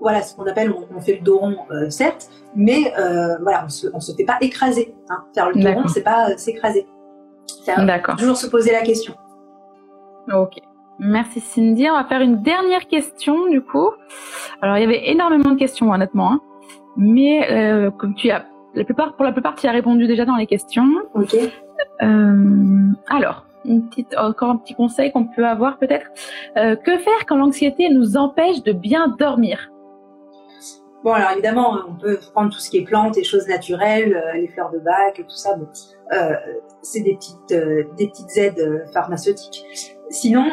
voilà 0.01 0.23
ce 0.23 0.37
qu'on 0.37 0.47
appelle, 0.47 0.73
on, 0.95 1.01
fait 1.01 1.17
le 1.17 1.23
dos 1.23 1.39
rond, 1.39 1.57
euh, 1.71 1.91
certes, 1.91 2.29
mais 2.55 2.93
euh, 2.99 3.37
voilà, 3.43 3.65
on 3.65 3.69
se, 3.69 3.89
se 3.99 4.13
fait 4.15 4.25
pas 4.25 4.37
écraser. 4.41 4.95
Hein. 5.09 5.25
Faire 5.35 5.51
le 5.51 5.61
dos 5.61 5.73
rond, 5.73 5.89
c'est 5.89 6.03
pas 6.03 6.31
euh, 6.31 6.37
s'écraser. 6.37 6.87
D'accord. 7.67 8.17
Toujours 8.17 8.37
se 8.37 8.47
poser 8.47 8.73
la 8.73 8.83
question. 8.83 9.15
Ok. 10.33 10.59
Merci 10.99 11.41
Cindy. 11.41 11.89
On 11.91 11.95
va 11.95 12.05
faire 12.05 12.21
une 12.21 12.43
dernière 12.43 12.87
question 12.89 13.47
du 13.47 13.61
coup. 13.61 13.91
Alors 14.63 14.77
il 14.77 14.81
y 14.81 14.85
avait 14.85 15.11
énormément 15.11 15.51
de 15.51 15.59
questions 15.59 15.91
honnêtement, 15.91 16.33
hein. 16.33 16.41
Mais 16.99 17.91
comme 17.97 18.15
tu 18.15 18.31
as 18.31 18.45
la 18.75 18.85
plupart, 18.85 19.17
pour 19.17 19.25
la 19.25 19.33
plupart, 19.33 19.55
tu 19.55 19.67
as 19.67 19.73
répondu 19.73 20.07
déjà 20.07 20.27
dans 20.27 20.37
les 20.37 20.47
questions. 20.47 20.89
Ok. 21.15 21.35
alors, 23.09 23.49
une 23.65 23.89
petite, 23.89 24.17
encore 24.17 24.51
un 24.51 24.57
petit 24.57 24.75
conseil 24.75 25.13
qu'on 25.13 25.27
peut 25.27 25.47
avoir 25.47 25.79
peut-être. 25.79 26.07
Euh, 26.57 26.77
que 26.77 26.99
faire 26.99 27.27
quand 27.27 27.37
l'anxiété 27.37 27.89
nous 27.91 28.17
empêche 28.17 28.63
de 28.63 28.73
bien 28.73 29.09
dormir? 29.19 29.71
Bon, 31.05 31.13
alors 31.13 31.31
évidemment, 31.31 31.79
on 31.89 31.95
peut 31.95 32.19
prendre 32.33 32.53
tout 32.53 32.59
ce 32.59 32.71
qui 32.71 32.79
est 32.79 32.85
plantes 32.85 33.17
et 33.17 33.25
choses 33.25 33.47
naturelles, 33.47 34.15
euh, 34.15 34.33
les 34.35 34.49
fleurs 34.49 34.71
de 34.71 34.79
bac, 34.79 35.21
et 35.21 35.23
tout 35.23 35.31
ça. 35.31 35.57
Bon, 35.57 35.69
euh, 36.13 36.35
c'est 36.83 37.01
des 37.01 37.15
petites, 37.15 37.97
des 37.97 38.09
petites 38.09 38.37
aides 38.37 38.85
pharmaceutiques. 38.93 39.65
Sinon, 40.11 40.45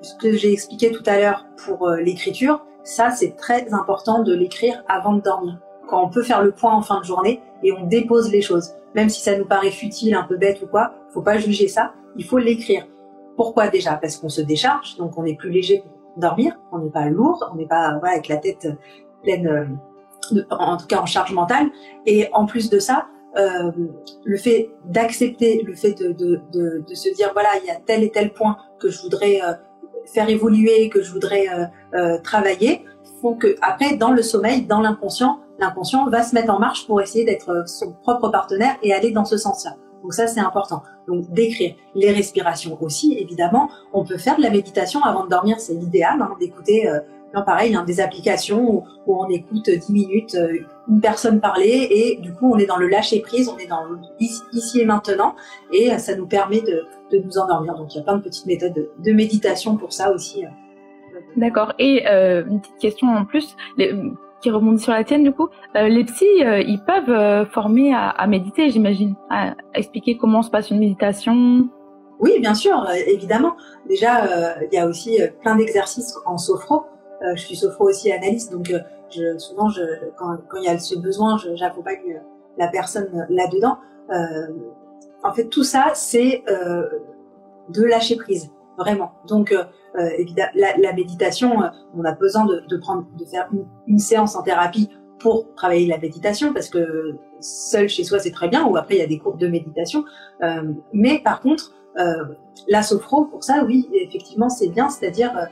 ce 0.00 0.14
que 0.16 0.32
j'ai 0.32 0.52
expliqué 0.52 0.90
tout 0.90 1.02
à 1.06 1.18
l'heure 1.18 1.46
pour 1.64 1.88
l'écriture, 1.90 2.64
ça 2.88 3.10
c'est 3.10 3.36
très 3.36 3.72
important 3.74 4.22
de 4.22 4.34
l'écrire 4.34 4.82
avant 4.88 5.12
de 5.12 5.20
dormir. 5.20 5.58
Quand 5.88 6.02
on 6.04 6.08
peut 6.08 6.22
faire 6.22 6.42
le 6.42 6.52
point 6.52 6.74
en 6.74 6.82
fin 6.82 7.00
de 7.00 7.04
journée 7.04 7.42
et 7.62 7.72
on 7.72 7.86
dépose 7.86 8.32
les 8.32 8.40
choses, 8.40 8.72
même 8.94 9.10
si 9.10 9.20
ça 9.20 9.36
nous 9.36 9.44
paraît 9.44 9.70
futile, 9.70 10.14
un 10.14 10.22
peu 10.22 10.36
bête 10.36 10.62
ou 10.62 10.66
quoi, 10.66 10.92
faut 11.10 11.22
pas 11.22 11.38
juger 11.38 11.68
ça, 11.68 11.92
il 12.16 12.24
faut 12.24 12.38
l'écrire. 12.38 12.86
Pourquoi 13.36 13.68
déjà? 13.68 13.96
Parce 13.96 14.16
qu'on 14.16 14.30
se 14.30 14.40
décharge, 14.40 14.96
donc 14.96 15.18
on 15.18 15.24
est 15.24 15.34
plus 15.34 15.50
léger 15.50 15.82
pour 15.82 15.92
dormir, 16.16 16.58
on 16.72 16.78
n'est 16.78 16.90
pas 16.90 17.08
lourd, 17.10 17.50
on 17.52 17.56
n'est 17.56 17.66
pas 17.66 17.98
avec 18.02 18.28
la 18.28 18.38
tête 18.38 18.66
pleine, 19.22 19.46
euh, 20.32 20.42
en 20.50 20.78
tout 20.78 20.86
cas 20.86 21.00
en 21.00 21.06
charge 21.06 21.32
mentale. 21.32 21.68
Et 22.06 22.28
en 22.32 22.46
plus 22.46 22.70
de 22.70 22.78
ça, 22.78 23.06
euh, 23.36 23.70
le 24.24 24.36
fait 24.38 24.70
d'accepter, 24.86 25.62
le 25.62 25.74
fait 25.74 25.92
de, 25.92 26.40
se 26.94 27.14
dire 27.14 27.30
voilà, 27.34 27.50
il 27.62 27.66
y 27.66 27.70
a 27.70 27.76
tel 27.76 28.02
et 28.02 28.10
tel 28.10 28.32
point 28.32 28.56
que 28.78 28.88
je 28.88 29.02
voudrais 29.02 29.40
euh, 29.42 29.52
faire 30.12 30.28
évoluer, 30.28 30.88
que 30.88 31.02
je 31.02 31.12
voudrais 31.12 31.46
travailler, 32.22 32.84
font 33.20 33.34
que 33.34 33.56
après, 33.62 33.96
dans 33.96 34.10
le 34.10 34.22
sommeil, 34.22 34.62
dans 34.62 34.80
l'inconscient, 34.80 35.40
l'inconscient 35.58 36.08
va 36.08 36.22
se 36.22 36.34
mettre 36.34 36.52
en 36.52 36.58
marche 36.58 36.86
pour 36.86 37.00
essayer 37.00 37.24
d'être 37.24 37.64
son 37.66 37.92
propre 38.02 38.28
partenaire 38.28 38.76
et 38.82 38.92
aller 38.92 39.10
dans 39.10 39.24
ce 39.24 39.36
sens-là. 39.36 39.74
Donc 40.02 40.14
ça, 40.14 40.28
c'est 40.28 40.40
important. 40.40 40.82
Donc 41.08 41.30
d'écrire 41.32 41.74
les 41.94 42.12
respirations 42.12 42.78
aussi, 42.80 43.16
évidemment. 43.18 43.68
On 43.92 44.04
peut 44.04 44.18
faire 44.18 44.36
de 44.36 44.42
la 44.42 44.50
méditation 44.50 45.02
avant 45.02 45.24
de 45.24 45.30
dormir, 45.30 45.58
c'est 45.58 45.74
l'idéal, 45.74 46.22
hein, 46.22 46.36
d'écouter. 46.38 46.88
Non, 47.34 47.42
pareil, 47.44 47.74
hein, 47.74 47.84
des 47.84 48.00
applications 48.00 48.84
où, 49.06 49.14
on 49.14 49.28
écoute 49.28 49.68
10 49.68 49.92
minutes 49.92 50.34
euh, 50.34 50.58
une 50.88 51.00
personne 51.00 51.40
parler 51.40 51.88
et 51.90 52.16
du 52.16 52.32
coup 52.32 52.52
on 52.52 52.58
est 52.58 52.66
dans 52.66 52.76
le 52.76 52.88
lâcher 52.88 53.20
prise, 53.20 53.48
on 53.48 53.58
est 53.58 53.66
dans 53.66 53.82
ici, 54.18 54.80
et 54.80 54.84
maintenant 54.84 55.34
et 55.72 55.92
euh, 55.92 55.98
ça 55.98 56.16
nous 56.16 56.26
permet 56.26 56.60
de, 56.60 56.86
de, 57.12 57.18
nous 57.18 57.38
endormir. 57.38 57.74
Donc 57.76 57.94
il 57.94 57.98
y 57.98 58.00
a 58.00 58.04
plein 58.04 58.16
de 58.16 58.22
petites 58.22 58.46
méthodes 58.46 58.74
de, 58.74 58.90
de 58.98 59.12
méditation 59.12 59.76
pour 59.76 59.92
ça 59.92 60.12
aussi. 60.12 60.44
Euh. 60.44 60.48
D'accord. 61.36 61.74
Et 61.78 62.06
euh, 62.06 62.44
une 62.46 62.60
petite 62.60 62.78
question 62.78 63.08
en 63.08 63.24
plus. 63.24 63.56
Les, 63.76 63.92
qui 64.40 64.50
rebondit 64.50 64.82
sur 64.82 64.92
la 64.92 65.04
tienne 65.04 65.24
du 65.24 65.32
coup. 65.32 65.48
Euh, 65.76 65.88
les 65.88 66.04
psys, 66.04 66.44
euh, 66.44 66.60
ils 66.60 66.82
peuvent 66.82 67.10
euh, 67.10 67.44
former 67.46 67.92
à, 67.92 68.08
à 68.08 68.26
méditer, 68.26 68.70
j'imagine, 68.70 69.14
à, 69.30 69.54
expliquer 69.74 70.16
comment 70.16 70.42
se 70.42 70.50
passe 70.50 70.70
une 70.70 70.78
méditation? 70.78 71.68
Oui, 72.20 72.40
bien 72.40 72.54
sûr, 72.54 72.84
évidemment. 73.06 73.56
Déjà, 73.88 74.56
il 74.60 74.74
y 74.74 74.78
a 74.78 74.88
aussi 74.88 75.20
plein 75.40 75.54
d'exercices 75.54 76.16
en 76.26 76.36
sophro. 76.36 76.82
Je 77.20 77.40
suis 77.40 77.56
sophro 77.56 77.88
aussi 77.88 78.12
analyste, 78.12 78.52
donc 78.52 78.72
je, 79.10 79.38
souvent, 79.38 79.68
quand, 80.16 80.38
il 80.56 80.64
y 80.64 80.68
a 80.68 80.78
ce 80.78 80.96
besoin, 80.96 81.36
j'accompagne 81.54 82.22
la 82.56 82.68
personne 82.68 83.26
là-dedans. 83.28 83.78
en 85.24 85.32
fait, 85.32 85.48
tout 85.48 85.64
ça, 85.64 85.90
c'est 85.94 86.44
de 87.68 87.82
lâcher 87.82 88.16
prise, 88.16 88.50
vraiment. 88.76 89.12
Donc, 89.26 89.52
euh, 89.98 90.10
évidemment, 90.18 90.50
la, 90.54 90.92
méditation, 90.92 91.62
euh, 91.62 91.68
on 91.96 92.04
a 92.04 92.12
besoin 92.12 92.44
de, 92.46 92.76
prendre, 92.76 93.06
de 93.18 93.24
faire 93.24 93.48
une, 93.86 93.98
séance 93.98 94.36
en 94.36 94.42
thérapie 94.42 94.90
pour 95.18 95.54
travailler 95.54 95.86
la 95.86 95.98
méditation, 95.98 96.52
parce 96.52 96.68
que 96.68 97.16
seul 97.40 97.88
chez 97.88 98.04
soi 98.04 98.18
c'est 98.18 98.30
très 98.30 98.48
bien, 98.48 98.66
ou 98.66 98.76
après 98.76 98.96
il 98.96 98.98
y 98.98 99.02
a 99.02 99.06
des 99.06 99.18
cours 99.18 99.36
de 99.36 99.48
méditation. 99.48 100.04
Euh, 100.42 100.72
mais 100.92 101.20
par 101.20 101.40
contre, 101.40 101.74
euh, 101.98 102.24
la 102.68 102.82
sophro, 102.82 103.24
pour 103.24 103.42
ça, 103.42 103.64
oui, 103.64 103.88
effectivement, 103.92 104.48
c'est 104.48 104.68
bien, 104.68 104.88
c'est-à-dire 104.88 105.36
euh, 105.36 105.46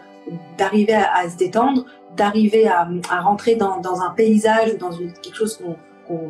d'arriver 0.58 0.94
à, 0.94 1.14
à, 1.14 1.28
se 1.28 1.36
détendre, 1.36 1.84
d'arriver 2.16 2.66
à, 2.66 2.88
à, 3.10 3.20
rentrer 3.20 3.56
dans, 3.56 3.80
dans, 3.80 4.00
un 4.00 4.10
paysage, 4.10 4.76
dans 4.78 4.92
une, 4.92 5.12
quelque 5.12 5.36
chose 5.36 5.56
qu'on 5.56 5.76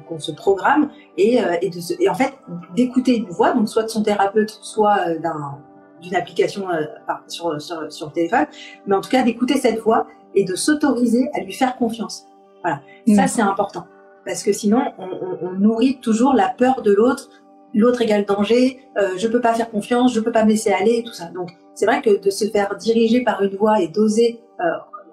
qu'on 0.08 0.18
se 0.18 0.32
programme 0.32 0.88
et, 1.18 1.44
euh, 1.44 1.54
et, 1.60 1.68
de 1.68 1.80
se, 1.80 1.92
et 2.00 2.08
en 2.08 2.14
fait 2.14 2.32
d'écouter 2.74 3.18
une 3.18 3.26
voix, 3.26 3.52
donc 3.52 3.68
soit 3.68 3.82
de 3.82 3.88
son 3.88 4.02
thérapeute, 4.02 4.58
soit 4.62 5.16
d'un 5.16 5.58
d'une 6.00 6.14
application 6.14 6.70
euh, 6.70 6.82
sur, 7.26 7.60
sur, 7.60 7.92
sur, 7.92 8.06
le 8.06 8.12
téléphone, 8.12 8.46
mais 8.86 8.94
en 8.94 9.00
tout 9.00 9.10
cas 9.10 9.22
d'écouter 9.22 9.58
cette 9.58 9.80
voix 9.80 10.06
et 10.34 10.44
de 10.44 10.54
s'autoriser 10.54 11.28
à 11.34 11.40
lui 11.40 11.52
faire 11.52 11.76
confiance. 11.76 12.26
Voilà, 12.62 12.80
ça 13.14 13.26
c'est 13.26 13.42
important 13.42 13.86
parce 14.26 14.42
que 14.42 14.52
sinon 14.52 14.82
on, 14.98 15.04
on, 15.04 15.38
on, 15.48 15.52
nourrit 15.52 16.00
toujours 16.00 16.34
la 16.34 16.48
peur 16.48 16.82
de 16.82 16.92
l'autre. 16.92 17.30
L'autre 17.74 18.02
égale 18.02 18.24
danger, 18.24 18.80
euh, 18.96 19.10
je 19.16 19.28
peux 19.28 19.40
pas 19.40 19.54
faire 19.54 19.70
confiance, 19.70 20.14
je 20.14 20.20
peux 20.20 20.32
pas 20.32 20.44
me 20.44 20.50
laisser 20.50 20.72
aller, 20.72 21.02
tout 21.04 21.12
ça. 21.12 21.26
Donc 21.26 21.50
c'est 21.74 21.86
vrai 21.86 22.00
que 22.00 22.20
de 22.20 22.30
se 22.30 22.46
faire 22.46 22.74
diriger 22.76 23.22
par 23.22 23.42
une 23.42 23.54
voix 23.56 23.80
et 23.80 23.88
d'oser 23.88 24.40
euh, 24.60 24.64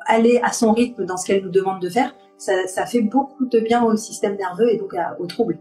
aller 0.06 0.40
à 0.44 0.52
son 0.52 0.72
rythme 0.72 1.06
dans 1.06 1.18
ce 1.18 1.26
qu'elle 1.26 1.44
nous 1.44 1.52
demande 1.52 1.82
de 1.82 1.90
faire, 1.90 2.16
ça, 2.38 2.68
ça, 2.68 2.86
fait 2.86 3.02
beaucoup 3.02 3.46
de 3.46 3.60
bien 3.60 3.84
au 3.84 3.96
système 3.96 4.36
nerveux 4.36 4.70
et 4.70 4.78
donc 4.78 4.94
à, 4.94 5.16
aux 5.20 5.28
troubles. 5.28 5.58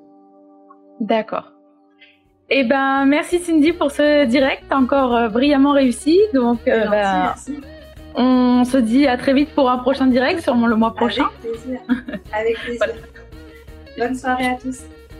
D'accord. 1.00 1.52
Eh 2.54 2.64
ben, 2.64 3.06
merci 3.06 3.38
Cindy 3.38 3.72
pour 3.72 3.90
ce 3.90 4.26
direct, 4.26 4.70
encore 4.72 5.16
euh, 5.16 5.28
brillamment 5.28 5.72
réussi. 5.72 6.20
Donc, 6.34 6.60
euh, 6.68 6.86
ben, 6.88 7.22
merci. 7.24 7.60
on 8.14 8.64
se 8.64 8.76
dit 8.76 9.06
à 9.06 9.16
très 9.16 9.32
vite 9.32 9.54
pour 9.54 9.70
un 9.70 9.78
prochain 9.78 10.06
direct, 10.06 10.40
sûrement 10.40 10.66
le 10.66 10.76
mois 10.76 10.94
prochain. 10.94 11.24
Avec 11.24 11.40
plaisir. 11.40 11.80
Avec 12.32 12.58
plaisir. 12.58 12.78
voilà. 12.78 12.94
Bonne 13.98 14.14
soirée 14.14 14.46
à 14.48 14.56
tous. 14.56 14.82